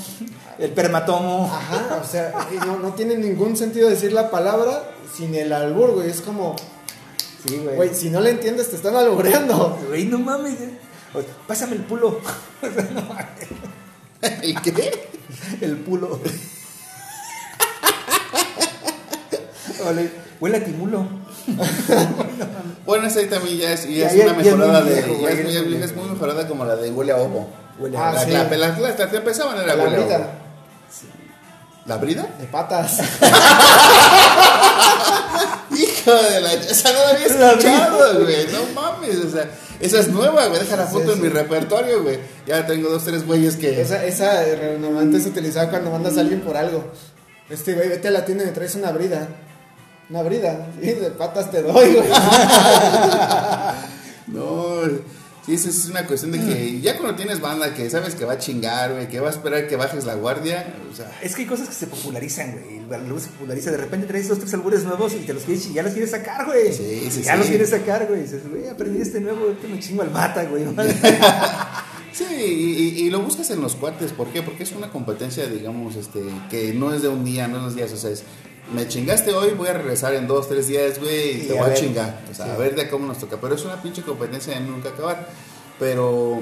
[0.59, 1.49] el permatomo.
[1.53, 5.93] Ajá, o sea, y no, no tiene ningún sentido decir la palabra sin el albur,
[5.93, 6.11] güey.
[6.11, 6.57] Es como,
[7.47, 7.77] Sí, güey.
[7.77, 9.79] güey, si no le entiendes, te están albureando.
[9.89, 10.61] Güey, no mames.
[10.61, 10.79] eh.
[11.47, 12.21] Pásame el pulo.
[12.95, 14.41] No mames.
[14.43, 15.09] ¿El qué?
[15.61, 16.19] el pulo.
[19.85, 21.07] Vale, huele a timulo.
[22.87, 24.95] Bueno, esa ahí también ya es, ya Ya- es ya- una ya mejorada de.
[25.03, 27.49] viejo, es, muy- es mejorada como la de huele a ovo.
[27.79, 28.31] Huele Ah, a la, sí.
[28.31, 30.27] la, la, la- que empezaban era La huele a ovo.
[31.87, 32.27] ¿La brida?
[32.39, 32.99] de patas.
[35.71, 36.53] Hijo de la.
[36.53, 38.47] Esa no la había escuchado, güey.
[38.53, 39.17] No mames.
[39.25, 39.49] O sea,
[39.81, 40.61] esa es nueva, güey.
[40.61, 42.19] Deja la Sí, foto en mi repertorio, güey.
[42.47, 43.81] Ya tengo dos, tres güeyes que.
[43.81, 46.85] Esa, esa eh, normalmente se utilizaba cuando mandas a alguien por algo.
[47.49, 49.29] Este güey, vete a la tienda y me traes una brida.
[50.11, 50.69] Una brida.
[50.81, 52.09] Sí, de patas te doy, güey.
[54.27, 54.83] No.
[55.45, 58.35] Sí, esa es una cuestión de que ya cuando tienes banda que sabes que va
[58.35, 61.43] a chingar, güey, que va a esperar que bajes la guardia, o sea, Es que
[61.43, 62.79] hay cosas que se popularizan, güey.
[62.79, 63.73] El albur se populariza.
[63.73, 66.47] De repente traes dos, tres albures nuevos y te los quieres, ya los quieres sacar,
[66.47, 66.73] güey.
[66.73, 67.39] Sí, sí, ya sí.
[67.41, 68.23] los quieres sacar, güey.
[68.23, 70.65] Dices, güey, aprendí este nuevo, ahorita me chingo al mata, güey.
[72.13, 74.43] Sí, y, y- y lo buscas en los cuates, ¿por qué?
[74.43, 77.67] Porque es una competencia, digamos, este, que no es de un día, no es de
[77.69, 78.23] dos días, o sea, es,
[78.75, 81.71] me chingaste hoy, voy a regresar en dos, tres días, güey, y te a voy
[81.71, 82.51] a chingar, o sea, sí.
[82.53, 85.29] a ver de cómo nos toca, pero es una pinche competencia de nunca acabar,
[85.79, 86.41] pero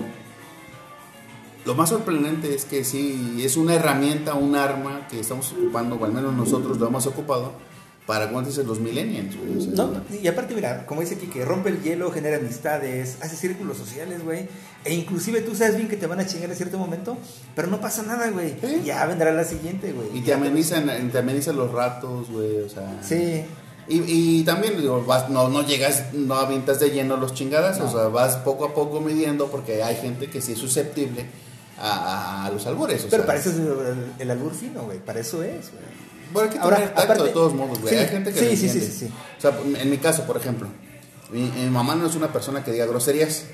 [1.64, 6.04] lo más sorprendente es que sí, es una herramienta, un arma que estamos ocupando, o
[6.04, 7.52] al menos nosotros lo hemos ocupado,
[8.10, 8.66] para, ¿cómo dices?
[8.66, 11.80] Los millennials, güey, o sea, No, y aparte, mira, como dice aquí, que rompe el
[11.80, 14.48] hielo, genera amistades, hace círculos sociales, güey.
[14.84, 17.16] E inclusive tú sabes bien que te van a chingar en cierto momento,
[17.54, 18.56] pero no pasa nada, güey.
[18.84, 20.08] Ya vendrá la siguiente, güey.
[20.18, 22.98] y te amenizan, te amenizan los ratos, güey, o sea...
[23.00, 23.44] Sí.
[23.88, 24.02] Y,
[24.40, 28.08] y también digo, vas, no, no llegas, no avientas de lleno los chingadas, o sea,
[28.08, 31.26] vas poco a poco midiendo porque hay gente que sí es susceptible
[31.78, 33.04] a, a- a los albures.
[33.04, 34.98] O Pero sea, para eso es el, el albur fino, güey.
[34.98, 35.84] Para eso es, güey.
[36.32, 37.94] Bueno, hay que Ahora, tener tacto aparte- de todos modos, güey.
[37.94, 39.10] Sí, hay gente que sí, sí, sí, sí.
[39.38, 40.68] O sea, en mi caso, por ejemplo,
[41.30, 43.44] mi, mi mamá no es una persona que diga groserías,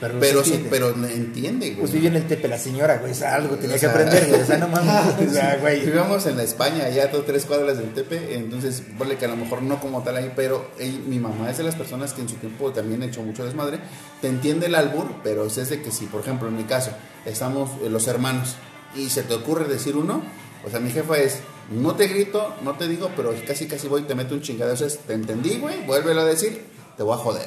[0.00, 1.80] Pero, pero sí pero entiende, güey.
[1.80, 3.12] Pues vive en el Tepe la señora, güey.
[3.12, 4.40] O sea, algo tenía O que aprender, güey.
[4.40, 5.28] O sea, no mames.
[5.28, 5.84] O sea, güey.
[5.84, 9.28] Vivíamos en la España, allá a dos, tres cuadras del Tepe, entonces, vale que a
[9.28, 10.70] lo mejor no como tal ahí, pero
[11.06, 13.78] mi mamá es de las personas que en su tiempo también ha hecho mucho desmadre,
[14.22, 16.92] te entiende el albur, pero es de que si, por ejemplo, en mi caso,
[17.26, 18.54] estamos eh, los hermanos
[18.96, 20.22] y se te ocurre decir uno,
[20.66, 24.02] o sea, mi jefa es, no te grito, no te digo, pero casi casi voy
[24.02, 26.64] y te meto un chingadazo, es, te entendí, güey, vuélvelo a decir,
[26.96, 27.46] te voy a joder.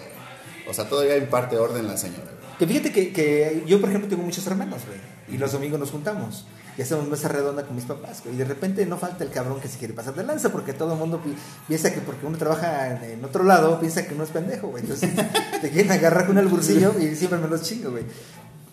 [0.70, 2.58] O sea, todavía imparte orden la señora, güey.
[2.58, 5.00] Que fíjate que, que yo, por ejemplo, tengo muchos hermanos, güey.
[5.28, 6.46] Y los domingos nos juntamos.
[6.78, 8.36] Y hacemos mesa redonda con mis papás, güey.
[8.36, 10.94] Y de repente no falta el cabrón que se quiere pasar de lanza, porque todo
[10.94, 11.36] el mundo pi-
[11.68, 14.84] piensa que porque uno trabaja en, otro lado, piensa que uno es pendejo, güey.
[14.84, 15.12] Entonces
[15.62, 18.06] te quieren agarrar con el bolsillo y siempre me los chingo, güey.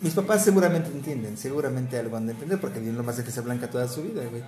[0.00, 3.30] Mis papás seguramente entienden, seguramente algo han de entender, porque vienen lo más de que
[3.30, 4.42] se blanca toda su vida, güey.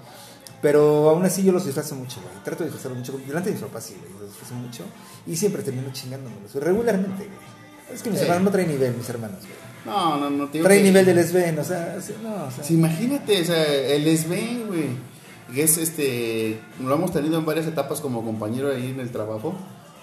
[0.63, 2.33] Pero aún así yo los disfrazo mucho, güey.
[2.45, 3.21] Trato de disfrazarlos mucho.
[3.27, 4.13] Delante de mis papás, sí, güey.
[4.21, 4.85] Los disfrazo mucho.
[5.27, 7.53] Y siempre termino chingándomelos, güey, regularmente, güey.
[7.95, 8.25] Es que mis Sí.
[8.25, 9.53] hermanos no traen nivel, mis hermanos, güey.
[9.85, 10.49] No, no, no.
[10.49, 12.63] Traen que- nivel de lesben, o sea, sí, no, o sea.
[12.63, 15.13] Sí, imagínate, o sea, el lesben, güey.
[15.53, 16.59] que Es este.
[16.83, 19.55] Lo hemos tenido en varias etapas como compañero ahí en el trabajo.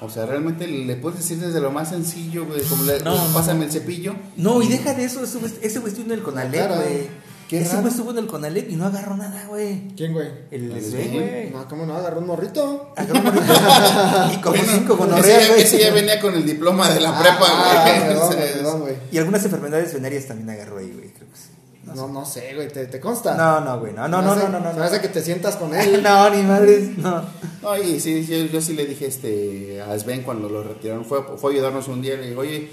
[0.01, 3.33] O sea, realmente le puedes decir desde lo más sencillo, güey, como le, No, no,
[3.33, 3.65] pásame no.
[3.65, 4.15] el cepillo.
[4.37, 7.07] No, y deja de eso, ese güey, estuvo en el Conalep, güey.
[7.49, 9.87] Qué Ese güey estuvo en el Conalep y no agarró nada, güey.
[9.97, 10.29] ¿Quién, güey?
[10.51, 11.29] El lesben, lesben.
[11.29, 11.49] güey.
[11.49, 11.95] No, ¿cómo no?
[11.95, 12.93] Agarró un morrito.
[12.95, 13.53] Agarró un morrito.
[14.33, 15.61] y como Bueno, cinco ya, güey.
[15.63, 18.37] ese ya venía con el diploma de la Ah, prepa, ah, güey.
[18.53, 18.95] perdón, güey.
[19.11, 21.49] Y algunas enfermedades venéreas también agarró ahí, güey, creo que sí.
[21.95, 23.33] No, no sé, güey, ¿te, te consta?
[23.35, 24.83] No, no, güey, no, no, no, no, no, no.
[24.83, 25.01] Hace no.
[25.01, 26.03] que te sientas con él.
[26.03, 27.23] No, ni madres, no.
[27.63, 31.23] No, y sí, yo, yo sí le dije este, a Sven cuando lo retiraron, fue,
[31.37, 32.69] fue a ayudarnos un día, le digo, oye,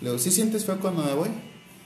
[0.00, 1.28] le digo, ¿sí sientes feo cuando me voy?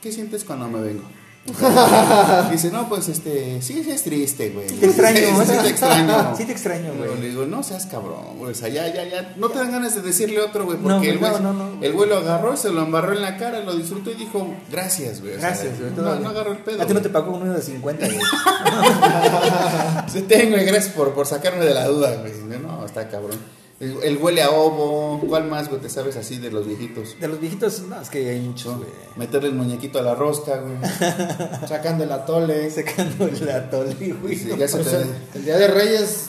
[0.01, 1.03] ¿Qué sientes cuando me vengo?
[2.51, 4.67] Dice, no, pues este, sí, sí es triste, güey.
[4.67, 6.35] Te extraño, Sí, sí te extraño.
[6.37, 7.21] Sí te extraño, Pero güey.
[7.21, 8.51] Le digo, no seas cabrón, güey.
[8.51, 9.33] O sea, ya, ya, ya.
[9.37, 10.77] No te dan ganas de decirle otro, güey.
[10.77, 11.83] No, Porque el güey, güey, no, no, no.
[11.83, 15.21] el güey lo agarró, se lo embarró en la cara, lo disfrutó y dijo, gracias,
[15.21, 15.37] güey.
[15.37, 15.91] Gracias, güey.
[15.95, 16.79] No, agarró el pedo.
[16.83, 17.23] A ti no te güey.
[17.23, 18.19] pagó uno de 50, güey.
[20.11, 22.33] Sí, tengo, y gracias por, por sacarme de la duda, güey.
[22.61, 23.39] No, está cabrón.
[23.81, 25.19] El, el huele a ovo.
[25.27, 25.81] ¿Cuál más, güey?
[25.81, 27.17] Te sabes así de los viejitos.
[27.19, 28.89] De los viejitos, no, es que hay muchos, güey.
[29.17, 30.77] Meterle el muñequito a la rosca, güey.
[31.67, 32.69] Sacando el atole.
[32.69, 34.35] Secando el atole, güey.
[34.37, 36.27] Sí, ya se O te- sea, el día de Reyes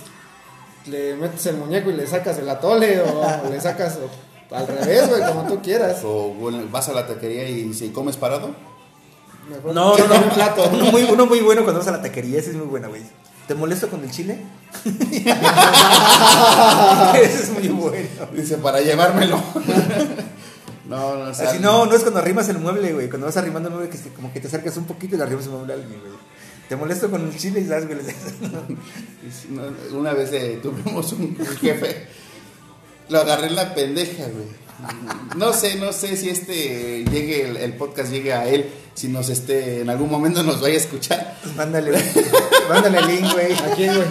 [0.87, 5.09] le metes el muñeco y le sacas el atole o le sacas o- al revés,
[5.09, 6.01] güey, como tú quieras.
[6.05, 6.35] O
[6.71, 8.55] vas a la taquería y si comes parado.
[9.65, 10.15] No, no, no.
[10.15, 10.69] un plato.
[10.73, 13.03] Uno muy, uno muy bueno cuando vas a la taquería, ese es muy bueno, güey.
[13.47, 14.39] ¿Te molesto con el chile?
[17.15, 18.09] ese es muy bueno.
[18.35, 19.37] Dice, para llevármelo.
[20.89, 23.09] no, no, o sea, Así no, no es cuando arrimas el mueble, güey.
[23.09, 25.47] Cuando vas arrimando el mueble, que como que te acercas un poquito y le arrimas
[25.47, 26.13] el mueble a alguien, güey.
[26.69, 27.99] Te molesto con el chile y sabes, güey.
[29.93, 32.07] Una vez eh, tuvimos un jefe,
[33.09, 34.62] lo agarré en la pendeja, güey.
[35.37, 39.29] No sé, no sé si este llegue, el, el podcast llegue a él, si nos
[39.31, 41.39] este, en algún momento nos vaya a escuchar.
[41.43, 41.93] Pues mándale,
[42.69, 43.53] mándale el link, güey.
[43.53, 44.07] ¿A quién, güey?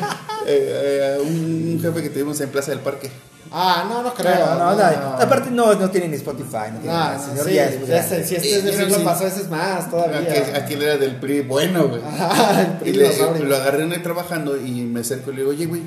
[0.47, 3.11] Eh, eh, un, un jefe que tuvimos en Plaza del Parque.
[3.53, 4.33] Ah, no, no creo.
[4.45, 7.17] No, no, no, Aparte no, no tiene ni Spotify, no tiene No, nada.
[7.17, 9.89] no, Señor, sí, ya es ya si este es del siglo pasado, ese es más
[9.91, 10.19] todavía.
[10.19, 12.01] Aquí, aquí él era del PRI bueno, güey.
[12.17, 15.65] Ah, Y le- lo agarré en el trabajando y me acerco y le digo, oye,
[15.65, 15.81] güey.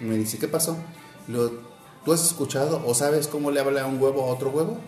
[0.00, 0.76] Y me dice, ¿qué pasó?
[1.26, 1.50] Digo,
[2.06, 4.78] ¿tú has escuchado o sabes cómo le habla un huevo a otro huevo?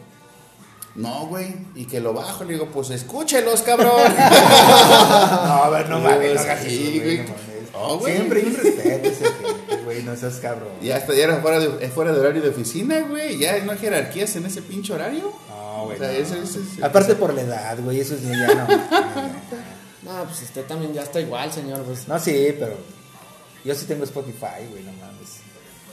[0.94, 1.54] No, güey.
[1.74, 2.44] Y que lo bajo.
[2.44, 3.90] Le digo, pues escúchelos, cabrón.
[4.18, 7.16] No, a ver, no mames, no hagas Sí, eso, güey.
[7.18, 7.28] güey.
[7.72, 8.00] no.
[8.06, 9.24] Siempre hay un respeto, ese
[9.84, 10.68] güey, no seas cabrón.
[10.82, 13.38] ya hasta ya era fuera de, eh, fuera de horario de oficina, güey.
[13.38, 15.32] Ya no hay jerarquías en ese pinche horario.
[15.48, 15.96] No, güey.
[15.96, 16.36] O sea,
[16.78, 16.86] no.
[16.86, 18.66] Aparte por la edad, güey, eso es ya no.
[20.02, 21.82] No, pues usted también ya está igual, señor.
[21.82, 22.74] Pues, No, sí, pero
[23.64, 25.40] yo sí tengo Spotify, güey, no mames.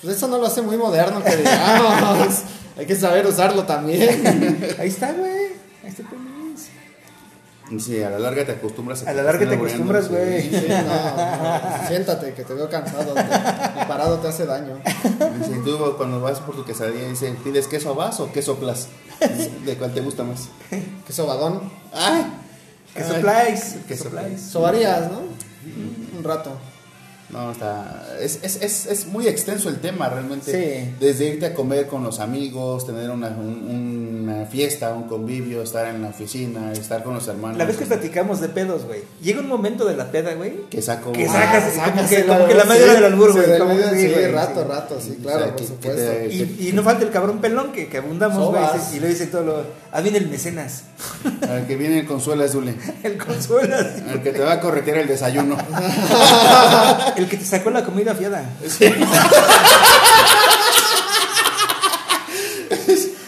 [0.06, 2.42] Pues eso no lo hace muy moderno, que digamos.
[2.78, 4.66] Hay que saber usarlo también.
[4.80, 5.32] Ahí está, güey.
[5.84, 7.82] Ahí está feliz.
[7.84, 10.42] Sí, a la larga te acostumbras A la larga te acostumbras, güey.
[10.44, 10.50] sí.
[10.52, 10.78] Sí, no,
[11.82, 13.14] no, siéntate, que te veo cansado.
[13.16, 14.78] te- y parado te hace daño.
[15.40, 18.88] Dice, tú cuando vas por tu quesadilla, dice, ¿pides queso a vas o queso plas?
[19.66, 20.50] ¿De cuál te gusta más?
[21.08, 21.72] Que sobadón.
[21.94, 22.26] ¡Ay!
[22.94, 23.64] Que Ay, supplies.
[23.74, 24.42] Que Que supplies.
[24.42, 25.22] Sobarías, ¿no?
[26.18, 26.52] Un rato.
[27.30, 28.06] No, está.
[28.22, 30.52] Es, es, es, es muy extenso el tema realmente.
[30.52, 30.96] Sí.
[31.00, 35.88] Desde irte a comer con los amigos, tener una, un- una fiesta, un convivio, estar
[35.88, 37.58] en la oficina, estar con los hermanos.
[37.58, 39.02] La vez que platicamos de pedos, güey.
[39.22, 40.66] Llega un momento de la peda, güey.
[40.70, 41.12] Que saco.
[41.14, 43.74] Que Ah, sacas- como sácaselo, que- como que la media sí, del albur, güey, como
[43.74, 44.68] sí, Sí, rato, sí.
[44.70, 46.02] rato, sí, O claro, sea, por que- que supuesto.
[46.12, 48.64] te- Y, y no falta el cabrón pelón que, que abundamos, güey.
[48.96, 49.64] Y lo dice todo lo.
[49.92, 50.84] Ah, viene el mecenas.
[51.50, 52.76] Al que viene el consuelo Dule.
[53.04, 53.76] El consuelo.
[53.76, 54.04] así.
[54.10, 55.58] Al que te va a corretear el desayuno.
[57.18, 58.44] El que te sacó la comida fiada.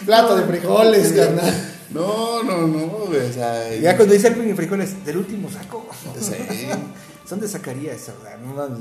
[0.06, 1.74] Plato de frijoles, carnal.
[1.90, 3.20] No, no, no, güey.
[3.28, 5.86] O sea, Ya cuando dice algo en frijoles, del último saco.
[6.20, 6.34] Sí.
[7.28, 8.38] Son de Zacarías, ¿verdad?
[8.38, 8.78] No mames.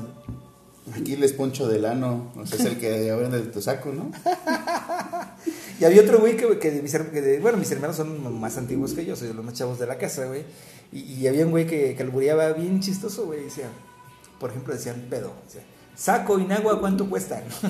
[0.96, 2.32] Aquí les poncho del ano.
[2.38, 4.12] O sea, es el que vende de tu saco, ¿no?
[5.80, 8.58] Y había otro güey que, que, de mis, que de- bueno, mis hermanos son más
[8.58, 10.43] antiguos que yo, soy de los más chavos de la casa, güey.
[10.91, 13.43] Y, y había un güey que, que albureaba bien chistoso, güey.
[13.43, 13.70] Decía,
[14.39, 15.34] por ejemplo, decían pedo.
[15.45, 15.62] Decía,
[15.95, 17.41] Saco y agua, ¿cuánto cuesta?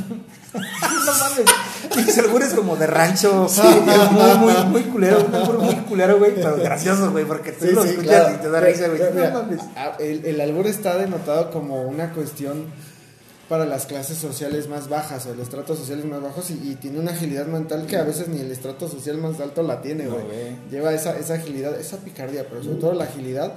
[0.53, 2.17] no mames.
[2.17, 3.47] Albures como de rancho.
[4.11, 5.25] muy, muy, muy culero.
[5.31, 6.35] Albur muy culero, güey.
[6.35, 7.23] Pero gracioso, güey.
[7.23, 8.35] Porque tú Sí, lo sí, escuchas claro.
[8.35, 9.01] y te da risa, güey.
[9.13, 9.61] No mames.
[9.99, 12.65] El, el albur está denotado como una cuestión
[13.47, 16.99] para las clases sociales más bajas o los estratos sociales más bajos y, y tiene
[16.99, 20.25] una agilidad mental que a veces ni el estrato social más alto la tiene, güey.
[20.69, 23.53] Lleva esa, esa agilidad, esa picardía, pero sobre todo la agilidad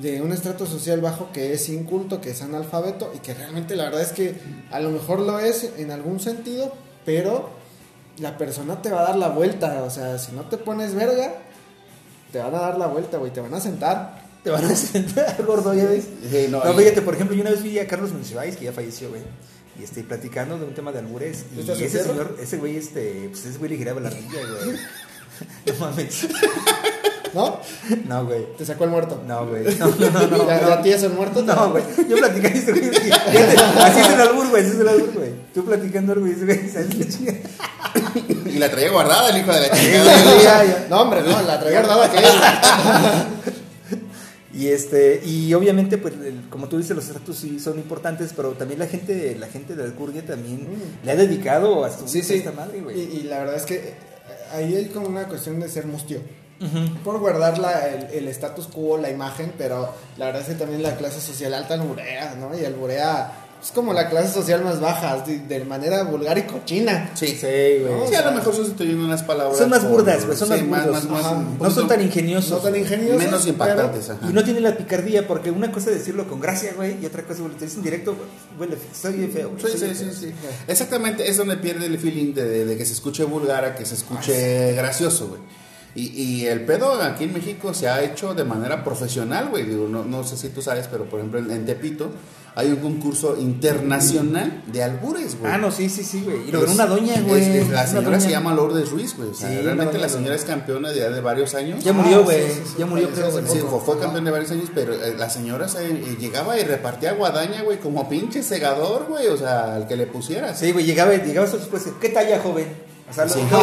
[0.00, 3.84] de un estrato social bajo que es inculto, que es analfabeto y que realmente la
[3.84, 4.34] verdad es que
[4.70, 7.50] a lo mejor lo es en algún sentido, pero
[8.18, 11.34] la persona te va a dar la vuelta, o sea, si no te pones verga,
[12.32, 14.20] te van a dar la vuelta, güey, te van a sentar.
[14.42, 16.06] Te van a sentar, gordo, ya ves.
[16.30, 18.72] Sí, no, No, fíjate, por ejemplo, yo una vez vi a Carlos Monsiváis, que ya
[18.72, 19.22] falleció, güey.
[19.78, 21.44] Y estoy platicando de un tema de albures.
[21.54, 24.78] Y ¿Estás ese señor, ese güey, este, pues ese güey le giraba la ardilla, güey.
[25.66, 26.26] No mames.
[27.34, 27.60] ¿No?
[28.08, 28.46] No, güey.
[28.58, 29.22] Te sacó el muerto.
[29.26, 29.64] No, güey.
[29.78, 30.46] No, no, no, no.
[30.48, 30.68] ¿Ya, no.
[30.68, 31.42] ya tienes el muerto?
[31.42, 31.84] No, güey.
[32.08, 32.90] Yo platicando güey.
[33.80, 34.62] Así es el albur, güey.
[34.62, 35.30] Así es el albur, güey.
[35.54, 37.38] Tú platicando algo y ese güey, ¿sabes qué chingada?
[38.46, 40.64] Y la traía guardada el hijo de la chingada.
[40.64, 40.86] ya.
[40.90, 42.18] No, hombre, no, la traía guardada que
[44.52, 48.50] Y este, y obviamente, pues, el- como tú dices, los estratos sí son importantes, pero
[48.52, 50.66] también la gente, la gente del Curgue también
[51.04, 52.34] le ha dedicado a su Sí, sí.
[52.34, 52.98] esta madre, güey.
[53.00, 53.94] Y, y la verdad es que
[54.52, 56.20] ahí hay como una cuestión de ser mustio.
[57.04, 60.82] Por guardar la- el, el status quo, la imagen, pero la verdad es que también
[60.82, 62.56] la clase social alta alburea, ¿no?
[62.58, 67.10] Y alburea es como la clase social más baja, de, de manera vulgar y cochina.
[67.14, 67.92] Sí, Sí, güey.
[68.00, 69.58] No, Sí, a lo mejor sustituyendo unas palabras.
[69.58, 72.50] Son más burdas, güey, son sí, más un No son tan ingeniosos.
[72.50, 73.18] No tan ingeniosos.
[73.22, 74.30] Menos impactantes, pero- ajá.
[74.30, 77.22] Y no tiene la picardía, porque una cosa es decirlo con gracia, güey, y otra
[77.22, 78.16] cosa, güey, te dicen directo,
[78.58, 79.62] güey, soy feo, güey.
[79.62, 79.94] Sí, sí, feo.
[79.94, 80.32] sí, sí.
[80.66, 83.84] Exactamente, es donde pierde el feeling de, de- de que se escuche vulgar a que
[83.84, 85.40] se escuche gracioso, güey.
[85.94, 89.64] Y, y el pedo aquí en México se ha hecho de manera profesional, güey.
[89.64, 92.10] Digo, no, no sé si tú sabes, pero por ejemplo en, en Tepito
[92.54, 95.52] hay un concurso internacional de albures, güey.
[95.52, 96.48] Ah, no, sí, sí, sí, güey.
[96.48, 97.42] Y lo Es- ganó una doña, güey.
[97.58, 99.30] es- la señora se llama Lourdes Ruiz, güey.
[99.30, 101.82] O sea, Sí, una realmente la señora es campeona de, de varios años.
[101.82, 102.42] Ya murió, Ah, güey.
[102.42, 103.30] sí, sí, sí, ya murió, creo.
[103.30, 103.80] Sí, poco.
[103.80, 107.62] fue, campeón de varios años, pero eh, la señora se, eh, llegaba y repartía guadaña,
[107.62, 110.58] güey, como pinche segador, güey, o sea, al que le pusieras.
[110.58, 112.66] Sí, güey, llegaba, llegaba a su esposa, ¿qué talla, joven?
[113.10, 113.40] O sea, Sí.
[113.50, 113.58] no.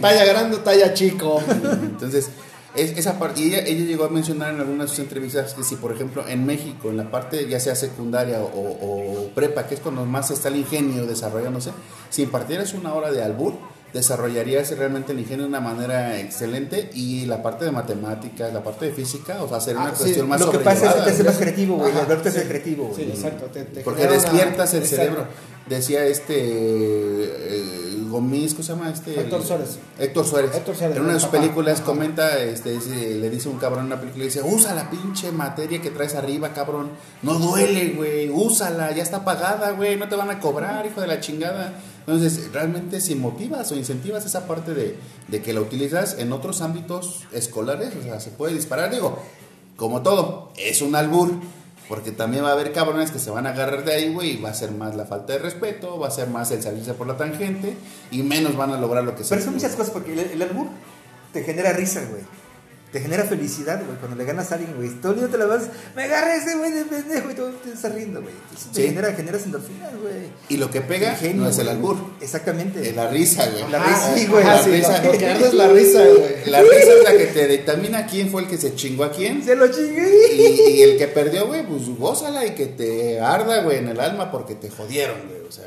[0.00, 1.42] Talla grande, talla chico.
[1.82, 2.30] Entonces,
[2.74, 5.62] es- esa parte, y ella, ella llegó a mencionar en algunas de sus entrevistas que
[5.62, 9.74] si, por ejemplo, en México, en la parte ya sea secundaria o, o prepa, que
[9.76, 11.70] es cuando más está el ingenio desarrollándose,
[12.10, 13.54] si impartieras una hora de albur,
[13.94, 18.86] desarrollarías realmente el ingenio de una manera excelente y la parte de matemáticas, la parte
[18.86, 21.00] de física, o sea, sería una Ah, sí, cuestión más Lo que pasa es que
[21.02, 21.92] te hace más creativo, güey.
[21.96, 22.48] El te hace sí.
[22.48, 23.04] creativo, güey.
[23.04, 23.46] Sí, exacto.
[23.46, 24.96] te- te Porque una- despiertas el Exacto.
[25.02, 25.26] cerebro.
[25.68, 29.18] Decía este eh, Gomis, ¿cómo se llama este?
[29.18, 29.78] Héctor Suárez.
[29.98, 30.50] Héctor Suárez.
[30.54, 31.84] Héctor Suárez, En una de el sus películas Ajá.
[31.86, 35.80] comenta, este, dice- le dice un cabrón en una película, dice, usa la pinche materia
[35.80, 36.90] que traes arriba, cabrón.
[37.22, 38.28] No duele, güey.
[38.28, 39.96] Úsala, ya está pagada, güey.
[39.96, 41.72] No te van a cobrar, hijo de la chingada.
[42.06, 44.96] Entonces, realmente si motivas o incentivas esa parte de,
[45.28, 48.90] de que la utilizas en otros ámbitos escolares, o sea, se puede disparar.
[48.90, 49.18] Digo,
[49.76, 51.32] como todo, es un albur.
[51.88, 54.40] Porque también va a haber cabrones que se van a agarrar de ahí, güey, y
[54.40, 57.06] va a ser más la falta de respeto, va a ser más el salirse por
[57.06, 57.76] la tangente,
[58.10, 60.40] y menos van a lograr lo que se Pero son muchas cosas, porque el, el
[60.40, 60.68] albur
[61.34, 62.22] te genera risa, güey.
[62.94, 64.88] Te genera felicidad, güey, cuando le ganas a alguien, güey.
[65.00, 65.64] Todo el día te la vas,
[65.96, 68.32] me agarra ese güey de pendejo y todo te estás riendo, güey.
[68.32, 68.86] Entonces te Sí.
[68.86, 70.14] genera, generas endorfinas, güey.
[70.48, 72.88] Y lo que pega no es el albur, Exactamente.
[72.88, 73.68] es la risa, güey.
[73.68, 74.44] La risa, sí, güey.
[74.44, 75.02] La sí, risa.
[75.02, 76.46] Lo que arde es la risa, güey.
[76.46, 79.42] La risa es la que te determina quién fue el que se chingó a quién.
[79.44, 80.08] Se lo chingué.
[80.36, 83.98] Y, y el que perdió, güey, pues gózala y que te arda, güey, en el
[83.98, 85.40] alma porque te jodieron, güey.
[85.48, 85.64] O sea,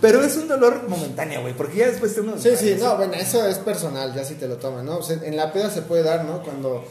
[0.00, 2.38] Pero es un dolor momentáneo, güey, porque ya después te uno...
[2.38, 4.98] Sí, sí, no, bueno, eso es personal, ya si te lo toman, ¿no?
[4.98, 6.42] O sea, en la peda se puede dar, ¿no?
[6.42, 6.84] Cuando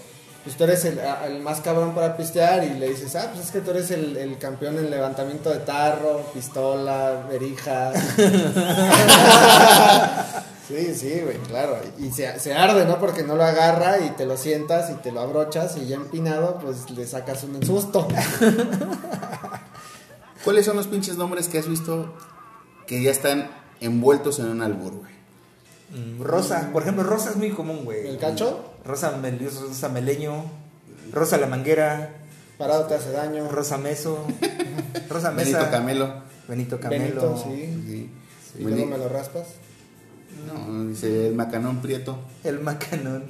[0.43, 3.51] pues, tú eres el, el más cabrón para pistear y le dices, ah, pues es
[3.51, 7.93] que tú eres el, el campeón en levantamiento de tarro, pistola, verija.
[10.67, 11.77] sí, sí, güey, claro.
[11.99, 12.99] Y se, se arde, ¿no?
[12.99, 16.57] Porque no lo agarra y te lo sientas y te lo abrochas y ya empinado,
[16.59, 18.07] pues le sacas un susto.
[20.43, 22.13] ¿cuáles son los pinches nombres que has visto
[22.87, 23.49] que ya están
[23.81, 25.13] envueltos en un albur, güey?
[25.91, 28.07] Mm, Rosa, por ejemplo, Rosa es muy común, güey.
[28.07, 28.73] ¿El cacho?
[28.85, 30.45] Rosa, Mel- Rosa Meleño,
[31.11, 32.17] Rosa la Manguera,
[32.57, 33.49] Parado te hace daño.
[33.49, 34.25] Rosa Meso,
[35.09, 36.13] Rosa Mesa, Benito Camelo.
[36.47, 37.03] Benito Camelo.
[37.03, 37.83] Benito, sí.
[37.87, 38.11] Sí.
[38.59, 39.47] Y luego me lo raspas.
[40.47, 42.17] No, dice el macanón prieto.
[42.43, 43.23] El Macanón.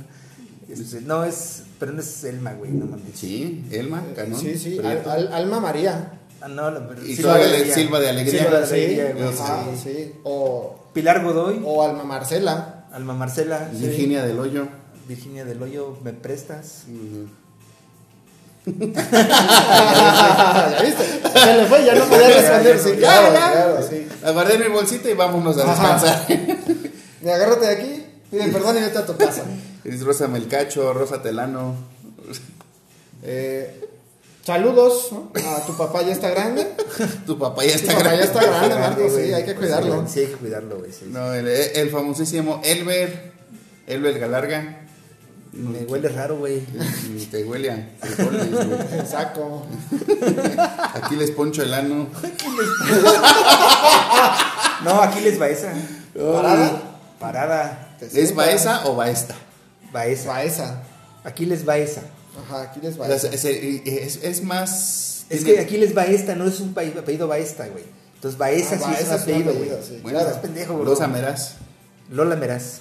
[0.69, 3.03] Este, no es, pero no es Elma, güey, no mames.
[3.13, 4.39] Sí, Elma, canón.
[4.39, 5.11] Sí, sí, Prieto.
[5.11, 6.19] Al- Al- Alma María.
[6.45, 7.73] Ah, no, pero- Y Silva Silva de Alegría.
[7.75, 8.43] Silva de Alegría.
[8.43, 9.79] Silva de Sí, Alegría, güey, ajá, sí.
[9.83, 10.11] sí.
[10.23, 12.85] O, Pilar Godoy, o Alma Marcela.
[12.91, 13.77] Alma Marcela, sí.
[13.87, 14.67] Virginia del Hoyo.
[15.07, 16.83] Virginia del Hoyo, ¿me prestas?
[18.65, 18.73] ¿Ya
[20.81, 21.03] viste?
[21.39, 22.79] Se le fue, ya no podía responder.
[22.79, 24.07] sí, claro, claro, sí.
[24.21, 26.25] La guardé en mi bolsita y vámonos a descansar.
[27.23, 29.43] Y agárrate de aquí, pide perdón y vete a tu casa.
[29.85, 31.73] Es Rosa Melcacho, Rosa Telano.
[33.23, 33.89] Eh,
[34.45, 35.31] saludos, ¿no?
[35.49, 36.67] A tu papá ya está grande.
[37.25, 38.17] Tu papá ya Tu está papá grande.
[38.19, 40.05] ya está grande, Marco, sí, hay que cuidarlo.
[40.07, 40.91] Sí, hay que cuidarlo, güey.
[40.91, 41.05] sí.
[41.09, 43.31] No, el, el famosísimo Elber.
[43.87, 44.79] Elber Galarga.
[45.53, 46.61] Me huele raro, güey.
[47.29, 49.05] Te huele a frijoles, güey.
[49.07, 49.65] Saco.
[50.95, 52.07] Aquí les poncho el ano.
[54.83, 55.71] No, aquí les Baeza.
[56.15, 56.81] ¿Parada?
[57.19, 57.95] Parada.
[58.01, 59.35] ¿Es Baeza o Baesta?
[59.91, 60.27] Baeza.
[60.29, 60.81] Baeza.
[61.23, 62.01] Aquí les Baeza.
[62.38, 63.27] Ajá, aquí les sea, Baeza.
[63.29, 65.25] es, es- es más.
[65.29, 67.84] Es tiene- que aquí les Baesta, no es un apellido Baesta, güey.
[68.15, 69.69] Entonces Baeza Ah, sí Baeza es un apellido, güey.
[69.88, 70.86] sí, Bueno, Estás pendejo, güey.
[70.86, 71.53] Lola Meraz.
[72.09, 72.79] Lola Meraz.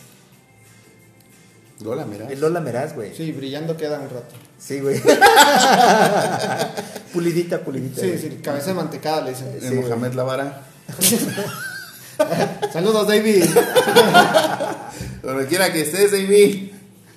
[1.81, 2.31] Lola Meraz.
[2.31, 3.15] Es Lola Meraz, güey.
[3.15, 4.35] Sí, brillando queda un rato.
[4.59, 5.01] Sí, güey.
[7.13, 8.01] pulidita, pulidita.
[8.01, 8.19] Sí, güey.
[8.21, 9.49] sí, cabeza de mantecada le dicen.
[9.61, 10.63] Sí, Mohamed Lavara.
[12.73, 13.45] Saludos, David.
[15.23, 16.71] Donde quiera que estés, David.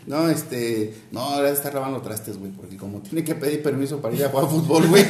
[0.08, 0.94] No, este.
[1.12, 2.52] No, ahora está lavando trastes, güey.
[2.52, 5.06] Porque como tiene que pedir permiso para ir a jugar fútbol, güey.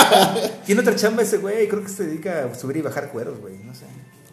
[0.66, 1.68] Tiene otra chamba ese güey.
[1.68, 3.58] Creo que se dedica a subir y bajar cueros, güey.
[3.58, 3.86] No sé.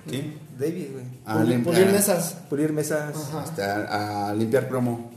[0.10, 0.34] ¿Qué?
[0.58, 1.06] David, güey.
[1.26, 2.36] A Pulir- limpiar- Pulir mesas.
[2.50, 3.16] Pulir mesas.
[3.16, 3.44] Ajá.
[3.46, 5.12] este, a, a limpiar cromo.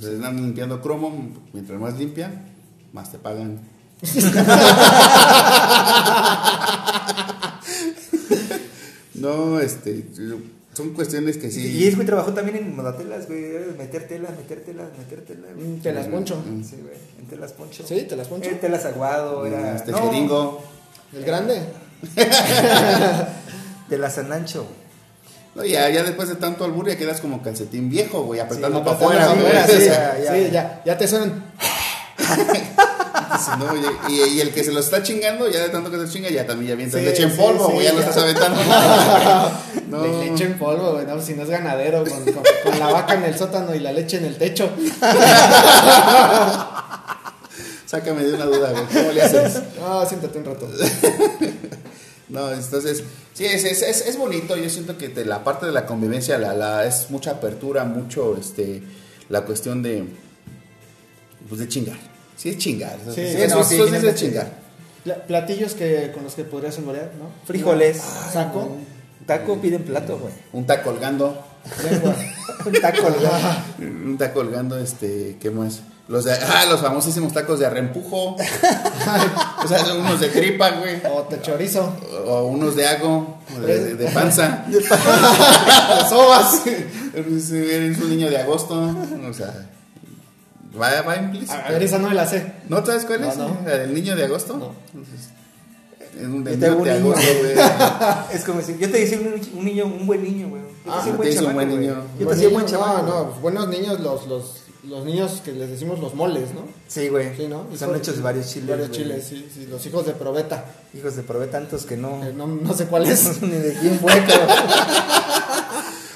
[0.00, 1.32] Se están limpiando cromo.
[1.54, 2.30] Mientras más limpia,
[2.92, 3.58] más te pagan.
[9.14, 10.06] no, este.
[10.78, 11.66] Son cuestiones que sí.
[11.76, 13.42] Y ese güey trabajó también en modatelas, güey.
[13.76, 15.50] Meter telas, meter telas, meter telas.
[15.56, 15.66] güey.
[15.66, 16.36] Mm, Te las poncho.
[16.64, 16.94] Sí, güey.
[17.18, 17.84] En telas poncho.
[17.86, 18.48] Sí, te las poncho.
[18.48, 19.74] En telas aguado, era.
[19.74, 20.62] Este no, jeringo.
[21.12, 21.60] El grande.
[23.88, 24.66] Telas San Ancho.
[25.56, 28.96] No, ya, ya después de tanto albur ya quedas como calcetín viejo, güey, apretando para
[28.96, 29.80] Apretando afuera, afuera, güey.
[29.80, 30.32] sí, ya, ya.
[30.34, 31.44] sí, ya, ya te suenan.
[33.58, 33.66] No,
[34.08, 36.28] y, y- y el que se lo está chingando, ya de tanto que se chinga,
[36.30, 38.60] ya también ya avientas Sí, leche en sí, polvo, sí, güey, ya lo estás aventando.
[39.90, 40.02] no.
[40.06, 43.14] Le- Leche en polvo, güey, no, si no es ganadero, con, con- con la vaca
[43.14, 44.70] en el sótano y la leche en el techo.
[47.86, 49.62] Sácame de una duda, güey, ¿cómo le haces?
[49.80, 50.68] No, siéntate un rato.
[52.30, 55.86] No, entonces, sí, es, es, es, es bonito, yo siento que la parte de la
[55.86, 58.82] convivencia la, la, es mucha apertura, mucho, este,
[59.30, 60.04] la cuestión de,
[61.48, 61.96] pues de chingar.
[62.36, 62.98] Sí, es chingar.
[63.14, 64.50] Sí, eso, no, eso sí, es de chingar.
[65.04, 67.30] Pla- Platillos que, con los que podrías saborear, ¿no?
[67.46, 67.96] Frijoles.
[68.30, 68.76] Saco.
[69.26, 70.32] Taco piden plato, güey.
[70.52, 71.44] Un taco colgando.
[72.64, 73.90] Un taco, güey.
[73.90, 75.80] Un taco colgando, este, ¿qué más?
[76.08, 78.34] Los de, ah, los famosísimos tacos de arrempujo.
[79.64, 81.02] o sea, son unos de tripa, güey.
[81.12, 81.94] O te chorizo.
[82.26, 84.64] O unos de hago, o de, de- de panza.
[86.08, 86.62] Sobas.
[87.14, 88.74] Eres eres un niño de agosto.
[89.28, 89.68] O sea,
[90.80, 91.52] va, va implícito.
[91.52, 92.54] A ver, esa no me la sé.
[92.70, 93.36] ¿No sabes cuál es?
[93.36, 93.58] No, no.
[93.66, 94.56] ¿La del niño de agosto?
[94.56, 94.72] No.
[96.00, 97.28] Es un Yo del tengo niño un agosto.
[98.32, 100.62] Es como decir, yo te decía un, un niño, un buen niño, güey.
[100.62, 101.94] Yo te Ah, decía te hice un buen niño.
[101.94, 103.06] Yo te Buen decía buen niño, chaval.
[103.06, 104.54] No, no, pues buenos niños, los, los,
[104.88, 106.62] los niños que les decimos los moles, ¿no?
[106.86, 107.36] Sí, güey.
[107.36, 107.66] Sí, ¿no?
[107.76, 108.68] Son hechos de varios chiles.
[108.70, 109.00] Varios güey.
[109.00, 109.66] chiles, sí, sí.
[109.66, 110.64] Los hijos de probeta.
[110.94, 112.24] Hijos de probé tantos que no.
[112.24, 113.42] Eh, no, no sé cuál es.
[113.42, 114.12] Ni de quién fue.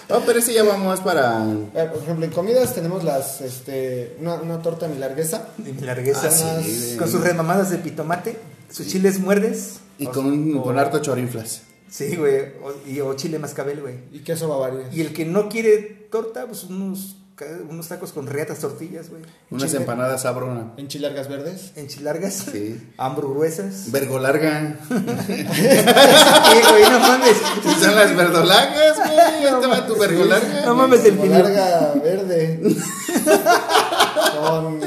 [0.09, 1.43] No, pero ese ya vamos para.
[1.75, 5.49] Eh, por ejemplo, en comidas tenemos las, este, una, una torta milarguesa.
[5.57, 6.29] De mi largueza.
[6.29, 8.39] Ah, sí, con de- sus remamadas de pitomate,
[8.73, 9.77] sus chiles muerdes.
[9.99, 11.63] Y con, con harto chorinflas.
[11.89, 12.41] Sí, güey.
[12.65, 13.97] O, y, o chile mascabel, güey.
[14.13, 14.89] Y queso bavaria.
[14.93, 17.17] Y el que no quiere torta, pues unos,
[17.69, 19.23] unos tacos con reatas tortillas, güey.
[19.51, 19.81] Unas Chile.
[19.83, 20.73] empanadas sabrona.
[20.79, 21.73] Enchilargas verdes.
[21.77, 22.47] Enchilargas.
[22.51, 22.81] Sí.
[22.97, 23.93] Hamburguesas.
[23.93, 24.79] Vergo larga.
[24.89, 25.45] Sí,
[26.71, 27.37] güey, no mames.
[27.81, 29.19] Son las verdolagas, güey.
[29.21, 30.63] Ahí te va tu vergo larga.
[30.65, 31.39] No mames, el Como filo.
[31.43, 32.61] larga verde.
[34.41, 34.81] con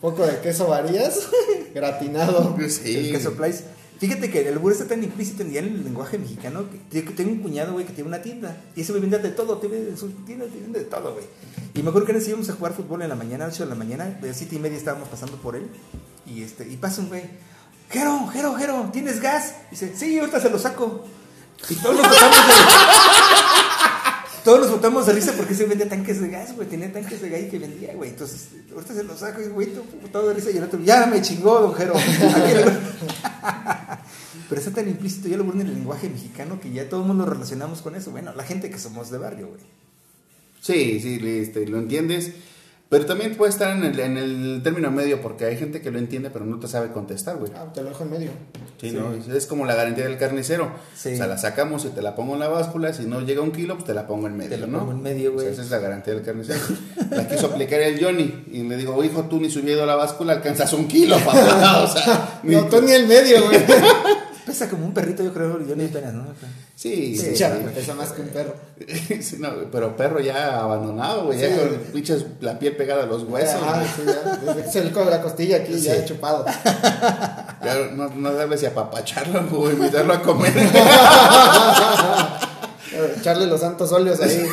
[0.00, 1.28] poco de queso varías.
[1.74, 2.56] Gratinado.
[2.68, 2.96] Sí.
[2.96, 3.64] El queso place.
[3.98, 7.40] Fíjate que el albur está tan implícito en, el lenguaje mexicano que te- tengo un
[7.40, 8.56] cuñado, güey, que tiene una tienda.
[8.74, 11.24] Y ese güey vende de todo, en su tienda, te vende de todo, güey.
[11.74, 13.74] Y me acuerdo que nos íbamos a jugar fútbol en la mañana, 8 de la
[13.74, 15.68] mañana, de 7 y media estábamos pasando por él.
[16.26, 17.24] Y este, y pasa un güey,
[17.90, 19.54] Jero, Jero, Jero, ¿tienes gas?
[19.68, 21.04] Y dice, sí, ahorita se lo saco.
[21.68, 22.16] Y todos nos de
[24.50, 26.66] Todos nos botamos de risa porque ese vendía tanques de gas, güey.
[26.66, 28.10] Tenía tanques de gas que vendía, güey.
[28.10, 29.68] Entonces, ahorita se lo saco y, güey,
[30.10, 30.50] todo, de risa.
[30.50, 31.72] Y el otro, ya me chingó, don
[34.48, 37.06] Pero está tan implícito ya lo bueno en el lenguaje mexicano que ya todo el
[37.06, 38.10] mundo relacionamos con eso.
[38.10, 39.60] Bueno, la gente que somos de barrio, güey.
[40.60, 42.32] Sí, sí, este, lo entiendes.
[42.90, 45.98] Pero también puede estar en el, en el término medio porque hay gente que lo
[46.00, 47.52] entiende pero no te sabe contestar, güey.
[47.54, 48.30] Ah, te lo dejo en medio.
[48.80, 49.14] Sí, ¿no?
[49.14, 50.72] Es- Es como la garantía del carnicero.
[50.96, 51.12] Sí.
[51.14, 52.92] O sea, la sacamos y te la pongo en la báscula.
[52.92, 54.80] Si no llega un kilo, pues te la pongo en medio, Te la ¿no?
[54.80, 55.46] pongo en medio, güey.
[55.46, 56.58] O sea, esa es la garantía del carnicero.
[57.10, 58.44] la quiso aplicar el Johnny.
[58.50, 61.82] Y le digo, hijo, tú ni subido a la báscula alcanzas un kilo, papá.
[61.84, 63.60] O sea, ni- No, tú ni el medio, güey.
[64.46, 66.24] Pesa como un perrito, yo creo, yo ni apenas, ¿no?
[66.74, 68.54] Sí, sí, Sí, pesa más que un perro.
[69.20, 71.38] Sí, no, pero perro ya abandonado, güey.
[71.38, 71.54] Ya Sí.
[71.60, 73.60] con pinches la piel pegada a los huesos.
[73.60, 73.86] Güey.
[73.96, 74.36] sí, ya.
[74.36, 76.44] Desde que se le coge la costilla aquí, ya he chupado.
[77.62, 80.50] Ya no, no darle si apapacharlo o invitarlo a comer.
[83.18, 84.46] Echarle los santos óleos ahí.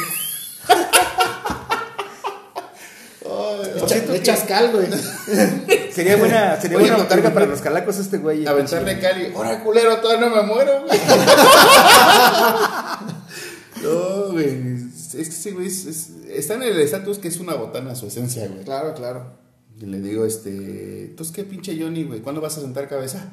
[4.27, 4.87] Echa- Le echas cal, güey.
[5.93, 8.45] Sería buena, sería Oye, buena no, carga no, para los calacos este güey.
[8.45, 9.31] Aventarle cali.
[9.35, 10.99] Ahora, culero, todavía no me muero, güey.
[13.83, 14.77] no, güey.
[15.17, 15.67] Es que sí, güey.
[15.67, 18.63] es- es- está en el estatus que es una botana su esencia, güey.
[18.63, 19.37] Claro, claro.
[19.79, 21.05] Y le digo, este.
[21.05, 22.21] Entonces, ¿qué pinche Johnny, güey?
[22.21, 23.31] ¿Cuándo vas a sentar cabeza?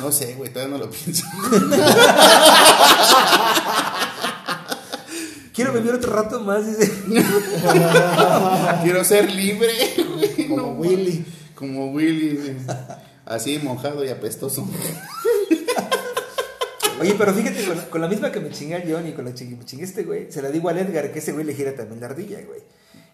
[0.00, 1.24] No sé, güey, todavía no lo pienso.
[5.52, 6.90] Quiero vivir otro rato más, dice.
[8.82, 10.48] Quiero ser libre, güey.
[10.48, 11.24] Como no, Willy.
[11.54, 12.56] Como Willy.
[13.26, 14.66] Así mojado y apestoso.
[17.00, 19.44] Oye, pero fíjate, con, con la misma que me chingué a Johnny, con la que
[19.44, 22.00] me chingué este güey, se la digo al Edgar, que ese güey le gira también
[22.00, 22.60] la ardilla, güey.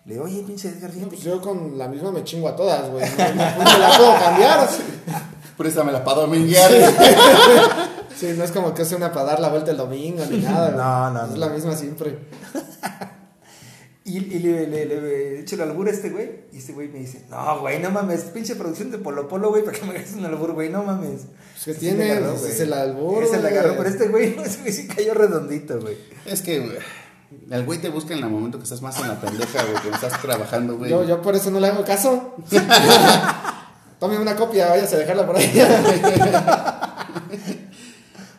[0.05, 1.11] Le digo, oye, pinche Edgar, fíjate.
[1.11, 3.05] Pues yo con la misma me chingo a todas, güey.
[3.19, 4.69] No, no- no la puedo cambiar.
[5.57, 6.71] Préstamela para dominguear.
[8.19, 10.71] Sí, no es como que sea una para dar la vuelta el domingo ni nada.
[10.71, 10.77] güey.
[10.83, 11.37] No, no, Es no.
[11.37, 12.19] la misma siempre.
[14.05, 16.99] Y, y le, le, le echo el albur a este güey, y este güey me
[17.01, 20.15] dice, no, güey, no mames, pinche producción de Polo Polo, güey, para que me hagas
[20.15, 21.27] un albur, güey, no mames.
[21.53, 23.45] Pues que Sí tiene, le agarró, es el albur, le güey.
[23.53, 25.99] agarró, pero este güey, ese güey sí cayó redondito, güey.
[26.25, 26.79] Es que, güey,
[27.51, 29.91] el güey te busca en el momento que estás más en la pendeja, güey, que
[29.91, 30.91] estás trabajando, güey.
[30.91, 32.35] Yo, yo por eso no le hago caso.
[33.99, 35.53] Tome una copia, váyase a dejarla por ahí.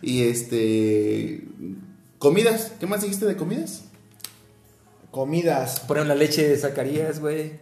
[0.02, 1.44] Y este.
[2.18, 2.74] Comidas.
[2.80, 3.84] ¿Qué más dijiste de comidas?
[5.12, 5.80] Comidas.
[5.82, 7.60] Ponen la leche de Zacarías, güey.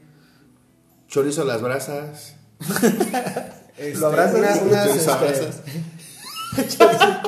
[1.08, 2.36] Chorizo a las brasas.
[3.78, 5.62] Este, Lo abrazas, unas, unas, Chorizo a este, brasas.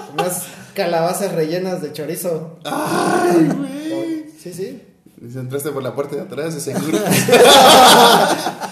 [0.14, 0.44] unas
[0.74, 2.58] calabazas rellenas de chorizo.
[2.64, 4.26] Ay, güey.
[4.42, 4.82] Sí, sí.
[5.22, 6.98] Entraste por la puerta de atrás, de seguro.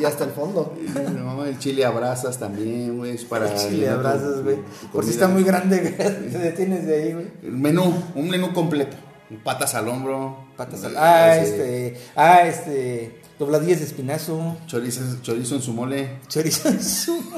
[0.00, 0.74] Y hasta el fondo.
[1.14, 3.14] no, el chile a brasas también, güey.
[3.16, 3.54] Es para.
[3.54, 4.58] Chile llenar tu- abrazas, güey.
[4.92, 5.94] Por si está muy grande, güey.
[6.32, 7.26] Te detienes de ahí, güey.
[7.42, 8.96] El menú, un menú completo.
[9.44, 10.38] Patas al hombro.
[10.56, 10.96] Patas eh, al...
[10.96, 11.50] Ah, ese,
[11.90, 12.00] este...
[12.16, 13.20] Ah, este...
[13.38, 14.56] Dobladillas de espinazo.
[14.66, 16.18] Chorizo, chorizo en su mole.
[16.28, 17.22] Chorizo en su...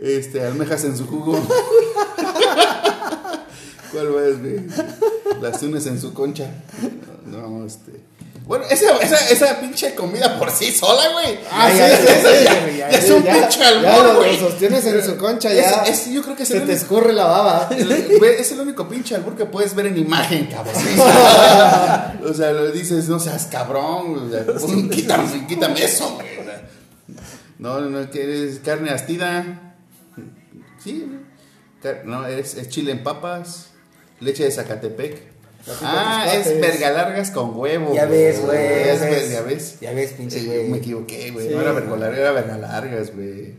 [0.00, 1.32] Este, almejas en su jugo.
[3.92, 4.60] ¿Cuál más, güey?
[5.40, 6.50] Las tunas en su concha.
[7.26, 7.92] No, este.
[8.46, 11.38] Bueno, esa, esa, esa pinche comida por sí sola, güey.
[11.50, 12.44] Ah, ya, sí, ya, sí, ya, sí.
[12.44, 14.38] ya, güey, ya, Ya es un pinche lo- güey.
[14.38, 15.82] lo sostienes en su concha, ya.
[15.84, 17.68] Es, es- yo creo que es se el, te único, escurre la baba.
[18.38, 20.74] es el único pinche albur que puedes ver en imagen, cabrón.
[22.28, 24.28] o sea, lo dices, no seas cabrón.
[24.28, 26.38] O sea, pon- quítame, quítame eso, güey.
[26.38, 26.68] O sea,
[27.58, 29.74] no, no, no, que eres carne astida.
[30.82, 31.10] Sí,
[32.04, 33.68] no, es, es chile en papas,
[34.20, 35.33] leche de Zacatepec.
[35.82, 37.94] Ah, es verga largas con huevo.
[37.94, 38.86] Ya ves, güey.
[38.86, 39.80] Ya ves, ya ves.
[39.80, 40.68] Ya ves, pinche güey.
[40.68, 41.48] Me equivoqué, güey.
[41.48, 43.54] No era verga larga, era verga largas, güey.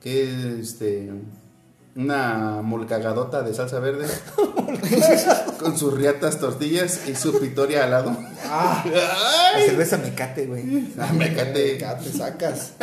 [0.00, 1.10] Que este.
[1.96, 4.06] Una molcagadota de salsa verde.
[5.60, 8.16] con sus riatas tortillas y su pitoria al lado.
[8.44, 8.84] Ah,
[9.54, 10.92] La cerveza mecate, güey.
[10.98, 11.78] Ah, me cate.
[11.78, 12.72] ya te sacas.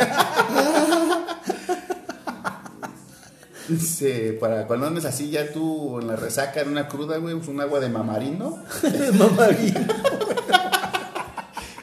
[3.72, 7.48] Dice, para cuando andes así ya tú en la resaca, en una cruda, güey, pues
[7.48, 8.62] un agua de mamarino.
[9.14, 9.74] Mamadín.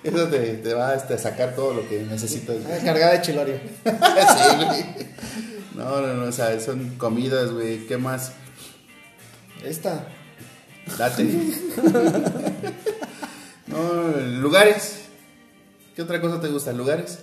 [0.04, 2.64] Eso te, te va este, a sacar todo lo que necesitas.
[2.64, 2.78] güey.
[2.78, 3.60] Ah, Cargada de chilorio.
[3.86, 4.86] sí, güey.
[5.76, 7.88] No, no, no, o sea, son comidas, güey.
[7.88, 8.34] ¿Qué más?
[9.64, 10.08] Esta.
[10.98, 11.24] Date.
[13.68, 14.12] no,
[14.42, 15.00] lugares.
[15.96, 16.72] ¿Qué otra cosa te gusta?
[16.72, 17.20] ¿Lugares?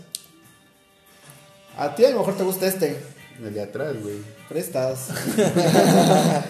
[1.79, 3.16] A ti a lo mejor te gusta este.
[3.43, 4.17] El de atrás, güey.
[4.49, 5.09] Prestas.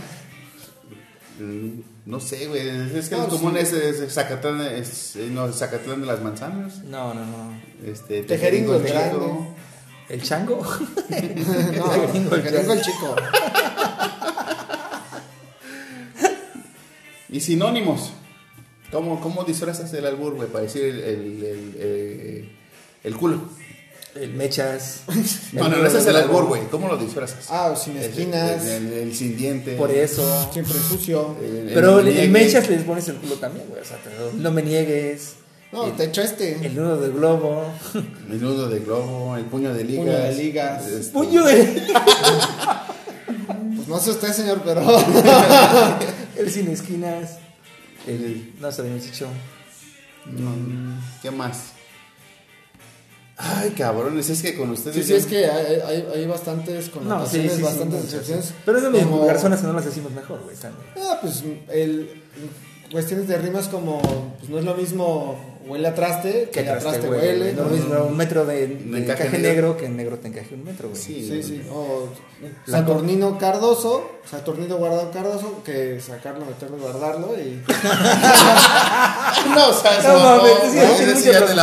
[2.07, 2.67] No sé, güey.
[2.97, 3.63] Es que No, lo pues, común sí.
[3.63, 6.83] es, es Zacatlán, es, eh, no, Zacatlán de las manzanas.
[6.85, 7.53] No, no, no.
[7.85, 9.55] Este, Tejeringo el Chico.
[10.09, 10.63] ¿El chango?
[11.11, 13.17] No, Tejeringo el Tejeringo el chico.
[17.29, 18.13] Y sinónimos.
[18.93, 20.49] ¿Cómo, cómo disfrazas el albur, güey?
[20.49, 22.49] Para decir el, el, el, eh,
[23.03, 23.41] el culo.
[24.21, 25.01] El mechas.
[25.53, 26.63] No, no, no, ese es el albur, güey.
[26.71, 27.47] ¿Cómo lo disfrazas?
[27.51, 28.65] Ah, sin El- esquinas.
[28.65, 29.77] El, el- el sin diente.
[29.77, 30.49] Por eso.
[30.53, 31.37] Siempre sucio.
[31.43, 33.83] El- Pero el mechas les pones el culo también, güey.
[33.83, 35.35] O sea, te- no me niegues.
[35.73, 36.65] No, te echo este.
[36.65, 37.65] El nudo de globo.
[38.31, 40.05] El nudo de globo, el puño de ligas.
[40.07, 40.87] Puño de ligas.
[40.87, 41.83] este, Puño de.
[43.77, 44.83] Pues no sé usted, señor, pero.
[46.37, 47.39] El sin esquinas.
[48.07, 48.53] El.
[48.61, 49.27] No sé, habíamos dicho.
[50.27, 50.51] no,
[51.23, 51.73] ¿Qué más?
[53.39, 54.97] Ay, cabrones, es que con ustedes.
[54.97, 58.55] Sí, sí, es que hay, hay, hay bastantes connotaciones, sí, sí, bastantes sí, excepciones.
[58.65, 60.57] Pero es de los Como- personas que no las decimos mejor, güey.
[60.57, 60.85] también.
[60.99, 62.23] Ah, pues el,
[62.91, 64.01] cuestiones de rimas como
[64.39, 67.53] pues no es lo mismo huele a traste que a traste huele.
[67.53, 68.07] No ¿no?
[68.07, 69.49] un metro de, de encaje encaje negro.
[69.49, 71.01] negro que en negro te encaje un metro, güey.
[71.01, 71.27] Sí.
[71.29, 71.63] Sí, sí.
[71.71, 72.09] O
[72.67, 77.63] La Saturnino Cardoso, Saturnino guardado Cardoso, que sacarlo, meterlo, guardarlo y
[79.55, 81.55] No, o sea, No, no, te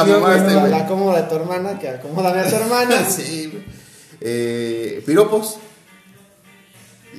[0.70, 3.06] la cómoda de tu hermana, que acomódame a tu hermana.
[3.10, 3.64] Sí, güey.
[4.22, 5.58] Eh, piropos.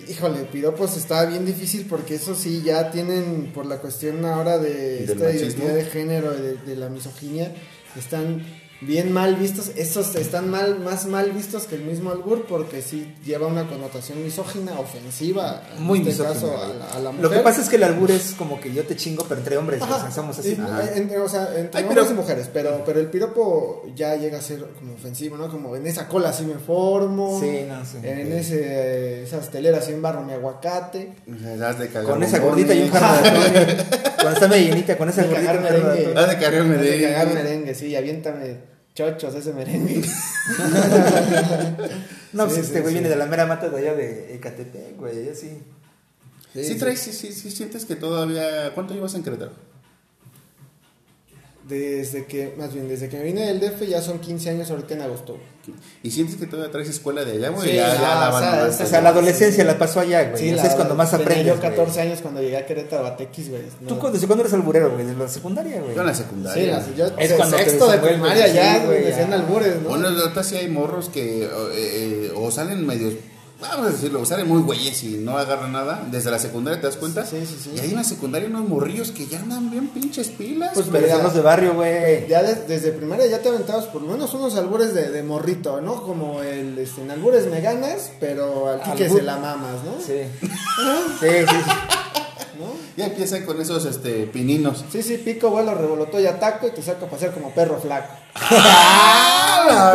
[0.08, 5.04] Híjole, piropos está bien difícil porque eso sí ya tienen por la cuestión ahora de
[5.04, 5.44] esta machismo.
[5.44, 7.54] identidad de género, de, de la misoginia,
[7.96, 8.44] están
[8.86, 9.70] bien mal vistos.
[9.76, 14.22] Esos están mal, más mal vistos que el mismo albur porque sí lleva una connotación
[14.22, 16.34] misógina, ofensiva, en Muy este misógino.
[16.34, 16.78] caso a güey.
[16.78, 18.96] la, a la Lo que pasa es que el albur es como que yo te
[18.96, 19.96] chingo, pero entre hombres, Ajá.
[19.96, 20.54] o sea, somos así.
[20.54, 20.94] Sí, Ajá.
[20.96, 24.38] en- o sea, entre Ay, hombres pero- y mujeres, pero, pero el piropo ya llega
[24.38, 25.48] a ser como ofensivo, ¿no?
[25.50, 27.38] Como en esa cola así me formo.
[27.40, 27.98] Sí, no, sí.
[28.02, 31.14] En ese, esas teleras así embarro mi aguacate.
[31.26, 33.76] De Con esa gordita y un jarro de atole.
[34.16, 36.90] Cuando está medio llenita, con esa De gordita y cagar de merengue.
[36.96, 40.02] de cagar merengue, sí, aviéntame chochos ese merengue.
[42.32, 42.94] No, pues Sí, este sí, güey sí.
[42.94, 45.62] viene de la mera mata de allá de Ecatepec, güey, así.
[46.52, 48.72] Sí, traes, sí, sí, sí, sientes que todavía.
[48.74, 49.52] ¿Cuánto llevas en Querétaro?
[51.68, 54.94] Desde que, más bien, desde que me vine del DF ya son 15 años ahorita
[54.94, 55.38] en agosto.
[56.02, 57.68] ¿Y sientes que todavía traes escuela de allá, güey?
[57.70, 58.38] Sí, ya, ya la o
[58.72, 58.84] sea.
[58.84, 60.40] O sea, la adolescencia la pasó allá, güey.
[60.42, 61.46] Sí, la- es cuando más aprendes.
[61.46, 62.06] yo 14 güey.
[62.08, 63.62] años cuando llegué a Querétaro a Tequis, güey.
[63.86, 63.98] ¿Tú No.
[64.00, 65.06] cuándo, desde cuándo eres alburero, güey?
[65.06, 65.94] ¿De la secundaria, güey?
[65.94, 66.72] Yo en la Sí, secundaria.
[66.76, 69.88] las- yo, Es o cuando te sexto de primaria sí, ya, güey, decían albures, ¿no?
[69.88, 73.14] Bueno, la otra sí hay morros que eh, eh, o salen medios,
[73.60, 76.06] vamos a decirlo, o salen muy güeyes y no agarran nada.
[76.10, 77.24] Desde la secundaria, ¿te das cuenta?
[77.24, 77.70] Sí, sí, sí.
[77.76, 80.70] Y hay en la secundaria unos morrillos que ya andan bien pinches pilas.
[80.74, 82.26] Pues los de barrio, güey.
[82.28, 85.80] Ya de- desde primaria ya te aventabas por lo menos unos albures de, de morrito,
[85.80, 86.02] ¿no?
[86.02, 89.94] Como el, este, en albures me ganas, pero al Albur- se la mamas, ¿no?
[90.04, 90.20] Sí.
[91.20, 91.56] Sí, sí.
[92.58, 92.66] ¿No?
[92.96, 94.84] Ya empiezan con esos este, pininos.
[94.92, 98.12] Sí, sí, pico, vuelo, revolotó y ataco y te saco a pasear como perro flaco.
[98.34, 99.92] ¡Ah, la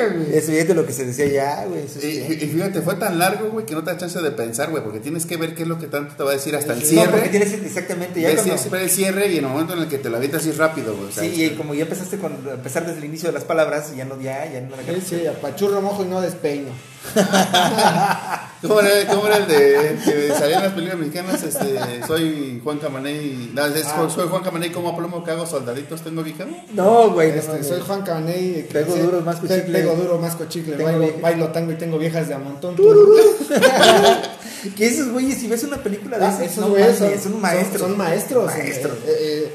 [0.00, 0.36] verga, güey!
[0.36, 1.82] Eso fíjate lo que se decía ya, güey.
[1.84, 5.00] Y, fíjate, fue tan largo, güey, que no te da chance de pensar, güey, porque
[5.00, 6.84] tienes que ver qué es lo que tanto te va a decir hasta el No,
[6.86, 7.10] cierre.
[7.10, 8.58] porque tienes exactamente ya Ves cuando...
[8.58, 10.96] siempre el cierre y en el momento en el que te lo avientas así rápido,
[10.96, 11.12] güey.
[11.12, 14.20] Sí, y como ya empezaste con empezar desde el inicio de las palabras, ya no,
[14.20, 16.70] ya, ya no la Sí, sí, apachurro mojo y no despeino.
[18.62, 21.42] ¿Cómo era, cómo era el de que salía en las películas mexicanas?
[21.42, 23.52] Este, soy Juan Camaney.
[23.54, 24.06] No, es- Ah.
[24.14, 26.50] soy Juan Camaney, como plomo que hago soldaditos tengo ubicado.
[26.74, 28.66] No, güey, Este, soy Juan Cabaney.
[28.68, 29.78] que Pego duro, masco pe- chicle.
[29.78, 30.76] Pego duro, masco chicle.
[30.76, 32.76] Tengo Bailo, vieja- bailo tango y tengo viejas de a montón.
[34.76, 37.40] Que esos güeyes, si ves una película de Ah, esos, esos no güeyes son, son
[37.40, 37.80] maestros.
[37.80, 38.44] Son, maestros.
[38.46, 38.92] Maestros.
[39.06, 39.52] eh, eh,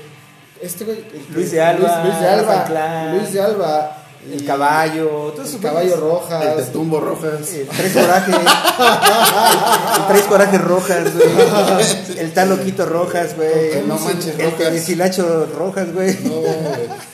[0.63, 0.97] este güey.
[1.31, 3.13] Luis de Alba, Luis, Luis de Alba.
[3.13, 3.97] Luis de Alba.
[4.31, 6.45] El caballo, todos El esos caballo rojas.
[6.45, 7.53] El Tetumbo Rojas.
[7.53, 8.35] El tres corajes.
[8.35, 12.19] el tres corajes rojas, güey.
[12.19, 13.73] El tal loquito rojas, güey.
[13.73, 14.57] El no manches El rojas.
[14.57, 16.17] Tedesilacho rojas, güey.
[16.23, 16.55] No, güey.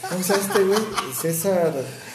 [0.09, 0.79] ¿Cómo se este güey?
[1.19, 1.73] César.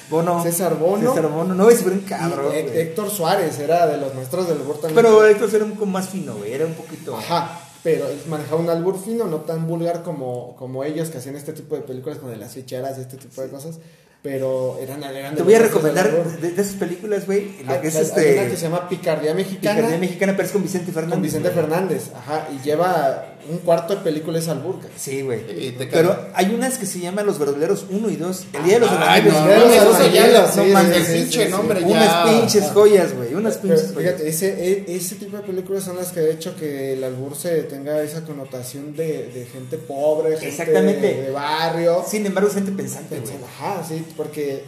[0.08, 0.42] Bono.
[0.42, 1.14] César Bono.
[1.14, 1.54] César Bono.
[1.54, 2.52] No, era un cabrón.
[2.54, 4.94] Héctor Suárez era de los maestros del albur también.
[4.94, 6.52] Pero Héctor era un poco más fino, güey.
[6.52, 7.16] Era un poquito.
[7.16, 11.36] Ajá, pero él manejaba un albur fino, no tan vulgar como, como ellos que hacían
[11.36, 13.78] este tipo de películas con de las ficheras y este tipo de cosas.
[14.26, 16.10] Pero eran, eran Te voy a recomendar
[16.40, 17.62] de, de esas películas, güey.
[17.64, 18.50] La Hay- que es hay- hay una este.
[18.50, 19.76] que se llama Picardía Mexicana.
[19.76, 21.14] Picardía Mexicana, pero es con Vicente Fernández.
[21.14, 21.50] Con Vicente.
[21.50, 24.78] Fernández, ajá, y lleva un cuarto de película es albur.
[24.78, 24.88] güey.
[24.96, 25.40] Sí, güey.
[25.78, 28.46] Pero hay unas que se llaman Los Verduleros 1 y 2.
[28.54, 29.56] El Día de los Ay, Enamoros.
[29.56, 30.96] no, no sí, mames.
[30.96, 31.86] sí, sí, pinche sí, nombre sí.
[31.88, 31.92] ya.
[31.94, 33.34] Unas pinches joyas, güey.
[33.34, 34.14] Unas Pero, pinches joyas.
[34.16, 37.36] fíjate, ese, e- ese tipo de películas son las que ha hecho que el albur
[37.36, 41.06] se tenga esa connotación de, de gente pobre, gente Exactamente.
[41.06, 42.04] de, de barrio.
[42.08, 43.32] Sin embargo, gente pensante, güey.
[43.60, 44.64] Ajá, sí, porque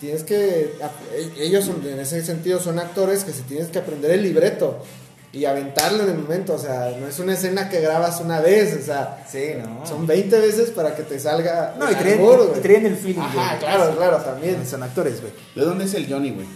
[0.00, 0.72] tienes que.
[1.38, 4.82] Ellos son, en ese sentido son actores que se tienes que aprender el libreto
[5.32, 6.54] y aventarlo en el momento.
[6.54, 9.86] O sea, no es una escena que grabas una vez, o sea, Sí, no.
[9.86, 11.74] son 20 veces para que te salga.
[11.78, 13.20] No, y el traen, albur, y traen el feeling.
[13.20, 13.58] Ajá, güey.
[13.60, 14.66] claro, claro, también.
[14.66, 15.32] Son actores, güey.
[15.54, 16.46] ¿De dónde es el Johnny, güey?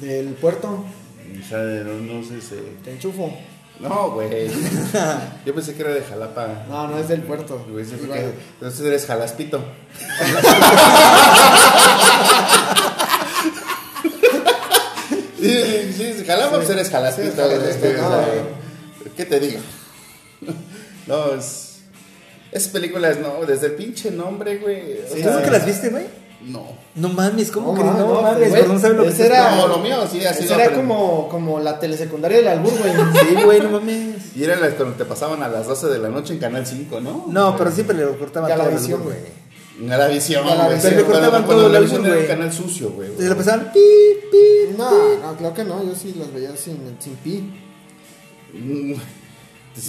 [0.00, 0.68] Del puerto,
[1.44, 2.54] O sea, de no, no sé si...
[2.84, 3.32] te enchufo.
[3.80, 4.48] No, güey.
[5.46, 6.64] Yo pensé que era de Jalapa.
[6.68, 7.64] No, no es del puerto.
[7.70, 8.08] Güey, sí, Igual.
[8.20, 9.62] porque- Entonces eres jalaspito.
[15.40, 15.62] Sí,
[15.96, 17.30] sí, sí, Jalapa, pues eres jalaspito.
[17.30, 19.14] Sí, jalaspito, este, no, o sea, güey.
[19.16, 19.60] ¿Qué te digo?
[21.06, 21.78] No, es.
[22.50, 24.98] Esas películas, no, desde el pinche nombre, güey.
[25.00, 26.06] o Sí, ¿Tú sea, nunca las viste, güey?
[26.40, 26.62] No.
[26.94, 28.50] No mames, ¿cómo No que mames, no, no, mames?
[28.50, 30.74] güey, ¿Por no sabes lo que era- No, lo mío sí, así Esa lo era
[30.74, 32.92] como, como la telesecundaria del albur, güey.
[33.28, 34.36] Sí, güey, no mames.
[34.36, 37.00] Y era las cuando te pasaban a las 12 de la noche en Canal 5,
[37.00, 37.24] ¿no?
[37.28, 39.24] No, pero siempre le cortaban todo el Galavisión, albur, güey.
[39.80, 40.74] En la visión, A la güey.
[40.76, 40.92] visión.
[40.92, 42.36] sí, Le cuando- cortaban todo la el visión albur, era güey.
[42.38, 43.10] canal sucio, güey.
[43.18, 43.80] Y le pasaban pi,
[44.30, 45.82] pi, No, no, claro que no.
[45.84, 47.52] Yo sí las veía sin, sin pi.
[48.54, 48.94] Mm,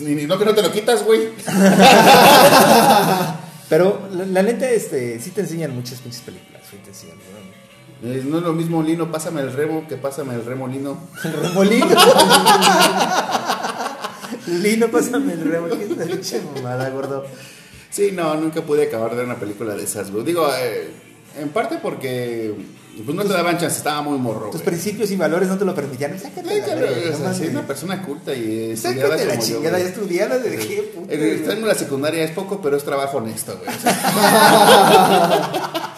[0.01, 1.29] Ni, ni- no que no te lo quitas, güey.
[3.69, 7.17] Pero la, la neta, este, sí te enseñan muchas pinches películas, güey, te enseñan.
[8.03, 10.97] Eh, No es lo mismo Lino, pásame el remo que pásame el remolino.
[11.23, 11.87] El remolino.
[14.47, 15.67] Lino, pásame el remo.
[15.67, 17.25] ¿Qué es pinche mamada, gordo?
[17.89, 20.11] Sí, no, nunca pude acabar de ver una película de esas.
[20.25, 20.89] Digo, eh,
[21.37, 22.53] en parte porque
[23.03, 24.45] pues no te daban chance, estaba muy morro.
[24.51, 24.65] Tus güey.
[24.65, 26.19] principios y valores no te lo permitían.
[26.19, 27.49] Sácate Ay, la cabrón, verga, o no sea, si es mames.
[27.51, 31.13] una persona culta y estudiada Sácate la yo, chingada, ya estudiada de qué puta.
[31.13, 31.35] Eh.
[31.35, 33.75] Estar en la secundaria es poco, pero es trabajo honesto, güey.
[33.75, 33.95] O sea.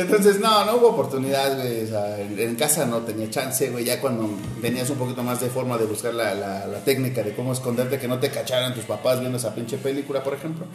[0.00, 1.84] Entonces, no, no hubo oportunidad, güey.
[1.84, 3.84] O sea, en, en casa no tenía chance, güey.
[3.84, 4.28] Ya cuando
[4.62, 7.98] tenías un poquito más de forma de buscar la, la- la técnica de cómo esconderte,
[7.98, 10.66] que no te cacharan tus papás viendo esa pinche película, por ejemplo,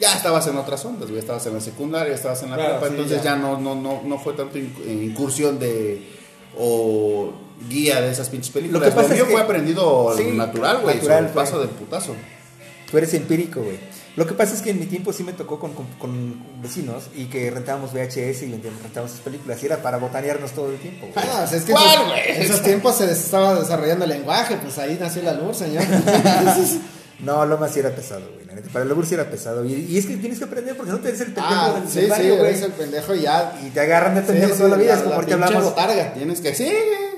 [0.00, 1.20] ya estabas en otras ondas, güey.
[1.20, 2.86] Estabas en la secundaria, estabas en la Claro, prepa.
[2.88, 3.34] sí, entonces ya.
[3.34, 6.02] ya, no, no, no, no fue tanto inc- incursión de.
[6.58, 7.32] o
[7.68, 8.82] guía de esas pinches películas.
[8.82, 11.00] Lo que pasa es mío que- fue aprendido Sí, natural, güey.
[11.00, 12.14] Sobre el paso del putazo.
[12.90, 13.78] Tú eres empírico, güey.
[14.14, 17.04] Lo que pasa es que en mi tiempo sí me tocó con, con- con vecinos
[17.16, 18.52] y que rentábamos VHS y
[18.82, 21.26] rentábamos sus películas y era para botanearnos todo el tiempo, güey.
[21.26, 22.36] No, o sea, es que ¿Cuál, en esos- güey?
[22.36, 25.84] en esos tiempos se estaba desarrollando el lenguaje, pues ahí nació el albur, señor.
[27.20, 28.44] No, Loma sí era pesado, güey.
[28.46, 28.68] la neta.
[28.72, 29.64] Para el albur sí era pesado.
[29.64, 31.88] Y, y es que tienes que aprender porque no te eres el pendejo ah, del
[31.88, 32.48] sí, sí, barrio, güey.
[32.50, 33.60] eres el pendejo y ya.
[33.64, 34.88] Y te agarran de pendejo Sí, toda la vida.
[34.88, 35.64] la- es como la pinche hablamos.
[35.64, 36.14] botarga.
[36.14, 36.52] Tienes que.
[36.52, 37.11] Sí, güey.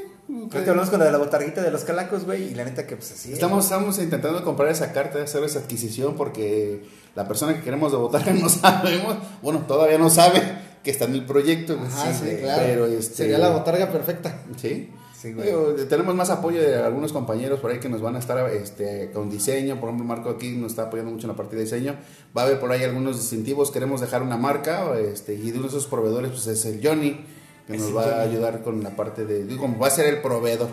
[0.52, 2.50] Ahorita hablamos con la de la botarguita de los calacos, güey.
[2.50, 3.32] Y la neta que pues así.
[3.32, 6.82] Estamos, estamos intentando comprar esa carta, hacer esa adquisición porque
[7.14, 10.42] la persona que queremos de votar no sabemos, bueno, todavía no sabe
[10.82, 11.78] que está en el proyecto.
[11.80, 12.62] Ajá, sí, claro.
[12.64, 14.42] Pero este, Sería la botarga perfecta.
[14.56, 14.90] Sí.
[15.16, 15.46] Sí, güey.
[15.46, 19.10] Digo, tenemos más apoyo de algunos compañeros por ahí que nos van a estar este,
[19.10, 19.80] con diseño.
[19.80, 21.96] Por ejemplo, Marco aquí nos está apoyando mucho en la parte de diseño.
[22.36, 23.70] Va a haber por ahí algunos distintivos.
[23.70, 27.24] Queremos dejar una marca este, y de uno de esos proveedores pues, es el Johnny,
[27.66, 29.44] que nos va a ayudar con la parte de.
[29.44, 30.68] Digo, como va a ser el proveedor.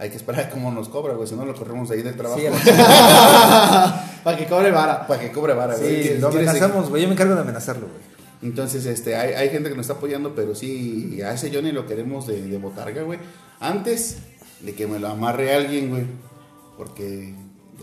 [0.00, 1.26] Hay que esperar cómo nos cobra, güey.
[1.26, 2.38] Si no, lo corremos ahí del trabajo.
[2.38, 2.46] Sí,
[4.24, 5.06] Para que cobre vara.
[5.06, 5.96] Para que cobre vara, güey.
[5.96, 7.02] sí, ¿Quieres- lo amenazamos, güey.
[7.02, 8.00] Yo me encargo de amenazarlo, güey.
[8.42, 11.86] Entonces, este, hay, hay gente que nos está apoyando, pero sí, a ese Johnny lo
[11.86, 13.18] queremos de, de botarga, güey.
[13.58, 14.18] Antes
[14.60, 16.04] de que me lo amarre alguien, güey.
[16.76, 17.34] Porque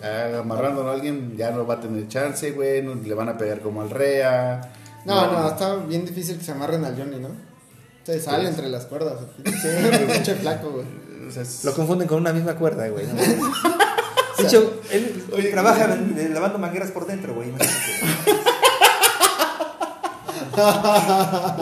[0.02, 2.82] ya amarrándolo a alguien ya no va a tener chance, güey.
[2.82, 4.72] no- le van a pegar como al rea.
[5.04, 7.30] No, no, está bien difícil que se amarren al Johnny, ¿no?
[8.06, 9.14] Se sale Pues- entre las cuerdas.
[9.43, 9.68] Sí,
[10.14, 10.86] pinche flaco, güey.
[11.28, 13.06] O sea, es- Lo confunden con una misma cuerda, güey.
[13.08, 13.14] ¿no?
[14.38, 15.88] De hecho, él Oye, trabaja
[16.34, 17.49] lavando mangueras por dentro, güey.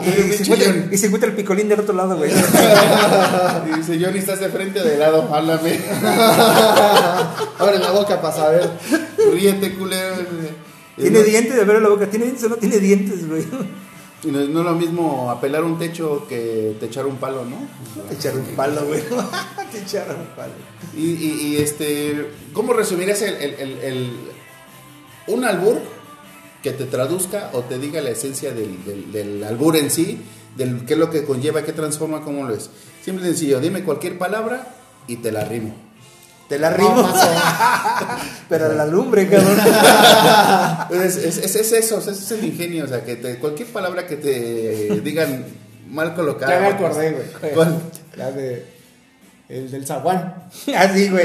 [0.04, 2.30] y, se encuentra, y se encuentra el picolín del otro lado, güey.
[2.32, 5.80] Y dice, Johnny, estás de frente o de lado, háblame.
[7.58, 8.70] Abre la boca para saber.
[9.32, 10.16] Ríete, culero.
[10.96, 12.06] Tiene dientes de ver la boca.
[12.08, 13.44] ¿Tiene dientes o no tiene dientes, güey?
[14.24, 17.56] Y no, no es lo mismo apelar un techo que te echar un palo, ¿no?
[18.08, 19.02] Te echaron un palo, güey.
[19.72, 20.52] Te echaron un palo.
[20.96, 24.12] Y, y- y, este, ¿cómo resumirías el, el- el- el-
[25.26, 25.78] un albur
[26.62, 30.20] que te traduzca o te diga la esencia del, del- del albur en sí,
[30.56, 32.70] del qué es lo que conlleva, qué transforma, cómo lo es?
[33.04, 34.74] Simple y sencillo, dime cualquier palabra
[35.06, 35.74] y te la rimo.
[36.48, 36.96] Te la rimo.
[37.02, 37.12] No.
[38.48, 39.58] Pero la lumbre, cabrón.
[40.90, 44.16] Es, es- es- es eso, es el ingenio, o sea, que te- cualquier palabra que
[44.16, 45.44] te digan
[45.90, 46.52] mal colocada.
[46.54, 47.52] Ya me acordé, güey.
[47.54, 47.78] ¿Cuál?
[48.16, 48.72] La de.
[49.48, 50.34] El del zaguán.
[50.76, 51.24] Así, güey.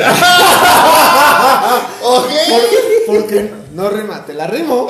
[2.02, 2.28] Por-
[3.08, 4.88] porque no rima, te la rimo.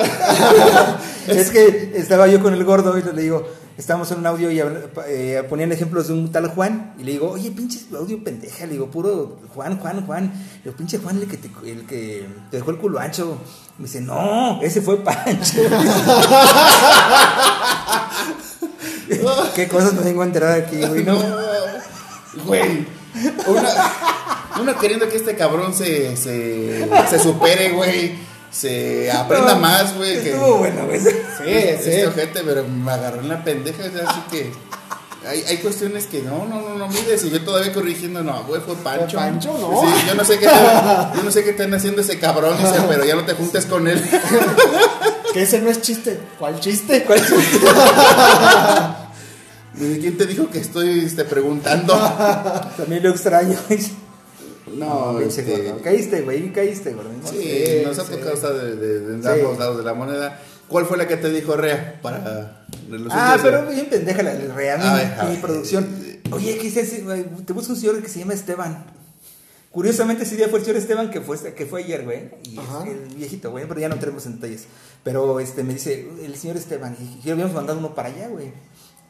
[1.26, 3.46] Es que estaba yo con el gordo y le digo,
[3.76, 4.60] estábamos en un audio y
[5.08, 6.94] eh, ponían ejemplos de un tal Juan.
[6.98, 8.66] Y le digo, oye, pinche audio pendeja.
[8.66, 10.32] Le digo, puro Juan, Juan, Juan.
[10.58, 13.38] Le digo, pinche Juan, el que te, el que te dejó el culo ancho.
[13.78, 15.54] Me dice, no, ese fue Pancho.
[19.54, 21.04] Qué cosas me vengo a enterar aquí, güey.
[21.04, 21.18] No.
[22.46, 22.86] Güey.
[23.46, 23.68] Una,
[24.60, 28.14] una queriendo que este cabrón se, se, se supere, güey.
[28.50, 30.22] Se aprenda No, más, güey.
[30.22, 31.00] que- Estuvo bueno, güey.
[31.00, 31.08] Sí,
[31.46, 32.02] Este sí.
[32.06, 34.52] ojete, pero me agarró en la pendeja, así que.
[35.28, 37.22] Hay, hay cuestiones que no, no, no, no mides.
[37.24, 39.18] Y yo todavía corrigiendo, no, güey, fue Pancho.
[39.18, 39.52] ¿Fue Pancho?
[39.58, 39.82] No.
[39.82, 42.56] Sí, yo no sé qué están, yo no sé qué están haciendo ese cabrón,
[42.88, 44.02] pero ya no te juntes con él.
[45.32, 46.18] Que ese no es chiste.
[46.40, 47.04] ¿Cuál chiste?
[47.04, 47.66] ¿Cuál chiste?
[49.80, 51.94] ¿Y ¿Quién te dijo que estoy este, preguntando?
[52.76, 53.56] También lo extraño.
[54.74, 55.82] No, este, gordo.
[55.82, 57.10] Caíste, güey, caíste, gordo.
[57.24, 59.28] Sí, Sí, nos ha tocado estar de, de- de Sí.
[59.40, 60.40] ambos lados de la moneda.
[60.68, 62.64] ¿Cuál fue la que te dijo Rea para
[63.10, 65.86] Ah, pero bien pendeja la Rea, A ver, a mi producción.
[66.32, 67.24] Oye, ¿qué es güey?
[67.44, 68.84] Te busco un señor que se llama Esteban.
[69.72, 72.30] Curiosamente ese día fue el señor Esteban que fue, que fue ayer, güey.
[72.44, 72.64] Y es
[73.08, 74.64] el viejito, güey, pero ya no entremos en detalles.
[75.04, 78.52] Pero este me dice, el señor Esteban, y que habíamos mandado uno para allá, güey.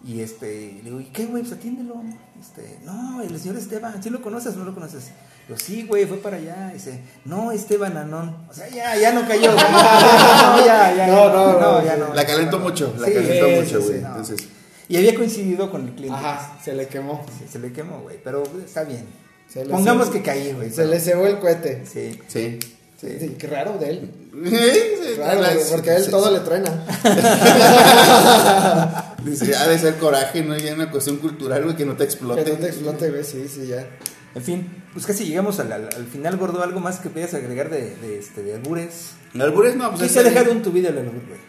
[0.02, 0.46] Y este,
[0.78, 1.42] le digo, ¿y qué, güey?
[1.42, 2.02] Pues atiéndelo.
[2.40, 5.10] Este, no, el señor Esteban, ¿sí lo conoces o no lo conoces?
[5.48, 6.70] Yo, sí, güey, fue para allá.
[6.72, 8.34] Dice, no, Esteban Anón.
[8.48, 9.64] O sea, ya, ya no cayó, güey.
[9.64, 11.06] No, ya, ya.
[11.06, 12.14] No, no, no, ya no.
[12.14, 14.00] La calentó mucho, la Sí, calentó sí, mucho, sí, güey.
[14.00, 14.08] no.
[14.08, 14.48] Entonces,
[14.88, 16.16] Y había coincidido con el cliente.
[16.18, 17.24] Ajá, se le quemó.
[17.38, 19.04] Sí, se le quemó, güey, pero está bien.
[19.48, 20.70] Se le Pongamos que caí, güey.
[20.70, 21.84] Se pero- le cebó el cohete.
[21.84, 22.58] Sí, sí.
[23.00, 23.16] Sí.
[23.20, 24.10] Sí, qué raro de él.
[24.44, 26.32] Sí, Raro, la- porque a él sí, todo sí.
[26.34, 26.70] le truena.
[29.24, 32.44] Dice, ha de ser coraje, no ya una cuestión cultural, güey, que no te explote.
[32.44, 33.86] Que no te explote, güey, sí, sí, ya.
[34.34, 36.62] En fin, pues casi llegamos al, al- al final, gordo.
[36.62, 39.10] ¿Algo más que puedas agregar de, de, este, de albures?
[39.38, 41.40] Albures no, pues ¿Qué es se ha el- dejado en tu vida el albur, güey?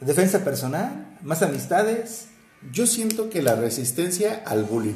[0.00, 1.16] ¿Defensa personal?
[1.22, 2.26] ¿Más amistades?
[2.72, 4.94] Yo siento que la resistencia al bullying.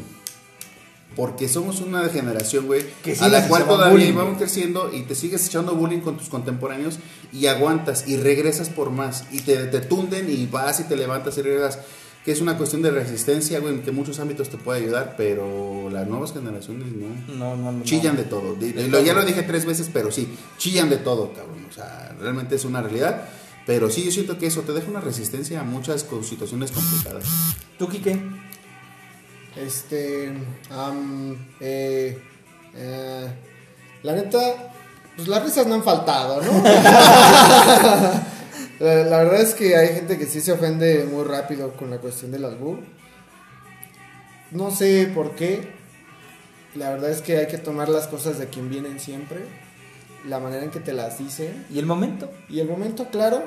[1.16, 5.02] Porque somos una generación, güey, Que a sigue la cual todavía bullying, vamos creciendo y
[5.02, 6.98] te sigues echando bullying con tus contemporáneos
[7.32, 11.36] y aguantas y regresas por más y te, te tunden y vas y te levantas
[11.38, 11.78] y regresas.
[12.24, 15.90] Que es una cuestión de resistencia, güey, en que muchos ámbitos te puede ayudar, pero
[15.90, 17.34] las nuevas generaciones no.
[17.34, 17.82] No, no, no.
[17.82, 18.54] Chillan de todo.
[18.54, 21.66] De- De lo- ya lo dije tres veces, pero sí, chillan de todo, cabrón.
[21.68, 23.24] O sea, realmente es una realidad.
[23.66, 27.24] Pero sí, yo siento que eso te deja una resistencia a muchas situaciones complicadas.
[27.76, 28.16] ¿Tú, Quique?
[29.56, 30.32] Este.
[31.60, 32.18] eh,
[32.74, 33.28] eh,
[34.02, 34.72] la neta,
[35.16, 36.62] pues las risas no han faltado, ¿no?
[38.80, 41.98] la, la verdad es que hay gente que sí se ofende muy rápido con la
[41.98, 42.78] cuestión del albur.
[44.50, 45.82] No sé por qué.
[46.74, 49.40] La verdad es que hay que tomar las cosas de quien vienen siempre.
[50.26, 51.66] La manera en que te las dicen.
[51.70, 52.30] ¿Y el momento?
[52.48, 53.42] Y el momento claro.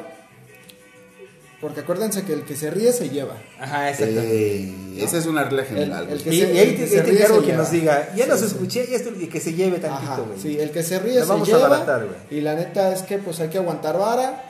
[1.66, 3.38] Porque acuérdense que el que se ríe se lleva.
[3.59, 4.20] Ajá, exacto.
[4.22, 6.03] Eh, esa es una regla general.
[6.03, 6.24] El- el güey.
[6.24, 7.57] que y, se- y ahí te, que se ahí te ríe encargo se que lleva.
[7.63, 8.45] nos diga, ya Sí, nos sí.
[8.45, 10.39] escuché, ya esto, y que se lleve tantito, Ajá, güey.
[10.39, 11.66] sí, el que se ríe La se vamos a lleva.
[11.66, 12.18] abaratar, güey.
[12.30, 14.43] y la neta es que pues hay que aguantar vara,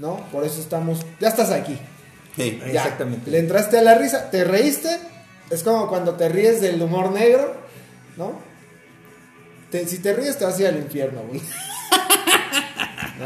[0.00, 0.16] ¿no?
[0.30, 1.78] Por eso estamos, ya estás aquí.
[2.36, 2.58] Sí.
[2.60, 2.66] ya.
[2.84, 3.30] Exactamente.
[3.30, 4.90] Le entraste a la risa, te reíste,
[5.48, 7.54] es como cuando te ríes del humor negro,
[8.18, 8.34] ¿no?
[9.70, 11.40] Te- si te ríes te vas a ir al infierno, güey.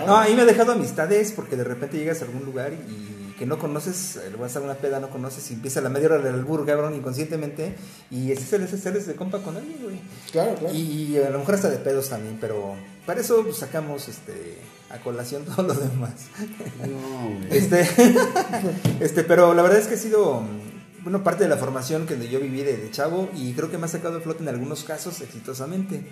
[0.07, 3.14] No, a mí me ha dejado amistades porque de repente llegas a algún lugar y
[3.39, 5.89] que no conoces, eh, le vas a dar una peda, no conoces y empieza la
[5.89, 7.75] media hora del albur, cabrón, inconscientemente
[8.11, 10.01] y así sales, sales de compa con alguien, güey.
[10.31, 10.75] Claro, claro.
[10.75, 12.77] Y a lo mejor hasta de pedos también, pero
[13.07, 14.59] para eso pues, sacamos este
[14.91, 16.13] a colación todo lo demás.
[16.81, 17.59] No, güey.
[17.59, 17.89] Este,
[19.01, 22.29] este, pero la verdad es que ha sido mm, bueno, parte de la formación que
[22.29, 24.85] yo viví de, de chavo y creo que me ha sacado a flote en algunos
[24.85, 26.05] casos exitosamente.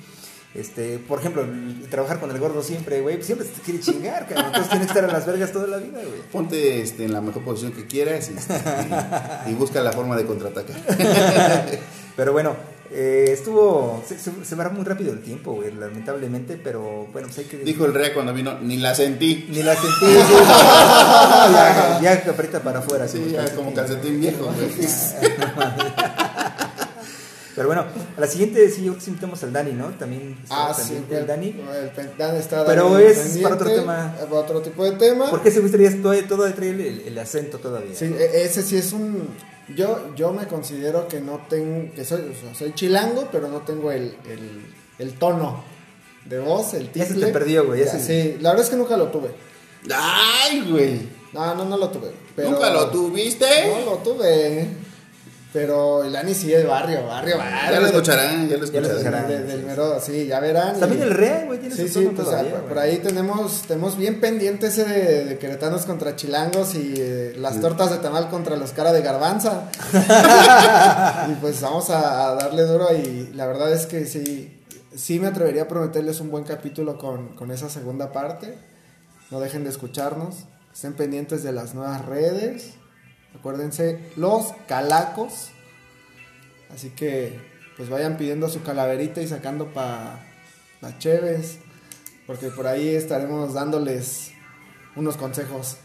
[0.55, 1.47] Este, por ejemplo,
[1.91, 4.47] trabajar con el gordo siempre, güey, siempre te quiere chingar, cabrón.
[4.49, 6.21] Entonces tienes que estar a las vergas toda la vida, güey.
[6.31, 8.35] Ponte este, en la mejor posición que quieras y,
[9.49, 10.77] y- y busca la forma de contraatacar.
[12.17, 12.55] Pero bueno,
[12.91, 14.05] eh, estuvo.
[14.07, 17.57] Se, se- se va muy rápido el tiempo, güey, lamentablemente, pero bueno, pues hay que.
[17.65, 19.47] Dijo el rey cuando vino, ni la sentí.
[19.49, 20.05] Ni la sentí.
[20.05, 20.35] sí.
[22.03, 23.09] ya, ya aprieta para afuera.
[23.09, 24.69] Sí, ya como calcetín viejo, güey.
[27.55, 27.85] Pero bueno,
[28.17, 29.89] a la siguiente sí, yo sí invitamos al Dani, ¿no?
[29.91, 31.49] También está Ah, sí, pendiente el Dani.
[31.49, 34.15] El Dani está Pero Dani es para otro tema.
[34.19, 35.29] Para otro tipo de tema.
[35.29, 37.95] ¿Por qué se gustaría todo, todo trae el, el acento todavía?
[37.95, 39.29] Sí, e- ese sí es un.
[39.77, 41.93] Yo, yo me considero que no tengo.
[41.95, 44.67] que soy, o sea, soy chilango, pero no tengo el, el,
[44.99, 45.63] el tono
[46.25, 47.27] de voz, el Ya se timbre.
[47.27, 49.29] te perdió, güey, Sí, la verdad es que nunca lo tuve.
[49.95, 51.01] ¡Ay, güey!
[51.33, 52.13] No, no, no lo tuve.
[52.37, 53.47] pero- ¿Nunca lo tuviste?
[53.69, 54.69] No lo tuve.
[55.53, 57.73] Pero el Ani sí es barrio, barrio, barrio.
[57.73, 58.91] Ya lo escucharán, ya lo Ya lo escucharán.
[58.91, 59.29] escucharán.
[59.29, 60.81] De- del mero, sí, ya verán.
[60.81, 62.69] También y- el Rea, güey, tiene Sí, su sí, pues todavía, güey.
[62.69, 67.61] por ahí tenemos, tenemos bien pendiente ese de, de queretanos contra chilangos y eh, las
[67.61, 69.65] tortas de tamal contra los cara de garbanza.
[71.29, 74.59] y pues vamos a, a darle duro y la verdad es que sí,
[74.95, 78.57] sí me atrevería a prometerles un buen capítulo con, con esa segunda parte.
[79.31, 80.45] No dejen de escucharnos,
[80.75, 82.71] estén pendientes de las nuevas redes.
[83.35, 85.51] Acuérdense, los calacos.
[86.73, 87.39] Así que
[87.77, 90.21] pues vayan pidiendo su calaverita y sacando para
[90.81, 91.59] pa cheves.
[92.27, 94.33] Porque por ahí estaremos dándoles
[94.97, 95.79] unos consejos.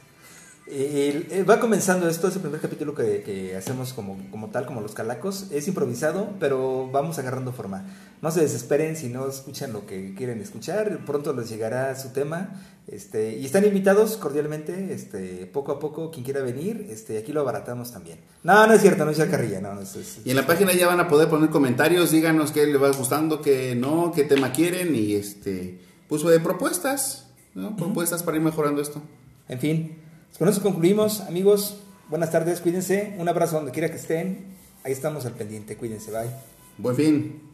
[0.69, 4.49] Eh, el- eh, va comenzando esto, es el primer capítulo que, que hacemos como, como
[4.49, 5.47] tal, como los calacos.
[5.51, 7.85] Es improvisado, pero vamos agarrando forma.
[8.21, 11.05] No se desesperen si no escuchan lo que quieren escuchar.
[11.05, 12.61] Pronto les llegará su tema.
[12.87, 17.41] Este, y están invitados cordialmente, este, poco a poco, quien quiera venir, este, aquí lo
[17.41, 18.17] abaratamos también.
[18.43, 20.47] No, no es cierto, no es ya carrilla, no, no es- es- Y en la
[20.47, 24.23] página ya van a poder poner comentarios, díganos qué les va gustando, qué no, qué
[24.23, 27.75] tema quieren y este, pues de propuestas, ¿no?
[27.75, 29.01] Propuestas para ir mejorando esto.
[29.49, 29.97] En fin,
[30.37, 31.77] con eso concluimos, amigos.
[32.09, 33.15] Buenas tardes, cuídense.
[33.17, 34.57] Un abrazo donde quiera que estén.
[34.83, 36.29] Ahí estamos al pendiente, cuídense, bye.
[36.77, 37.46] Buen fin.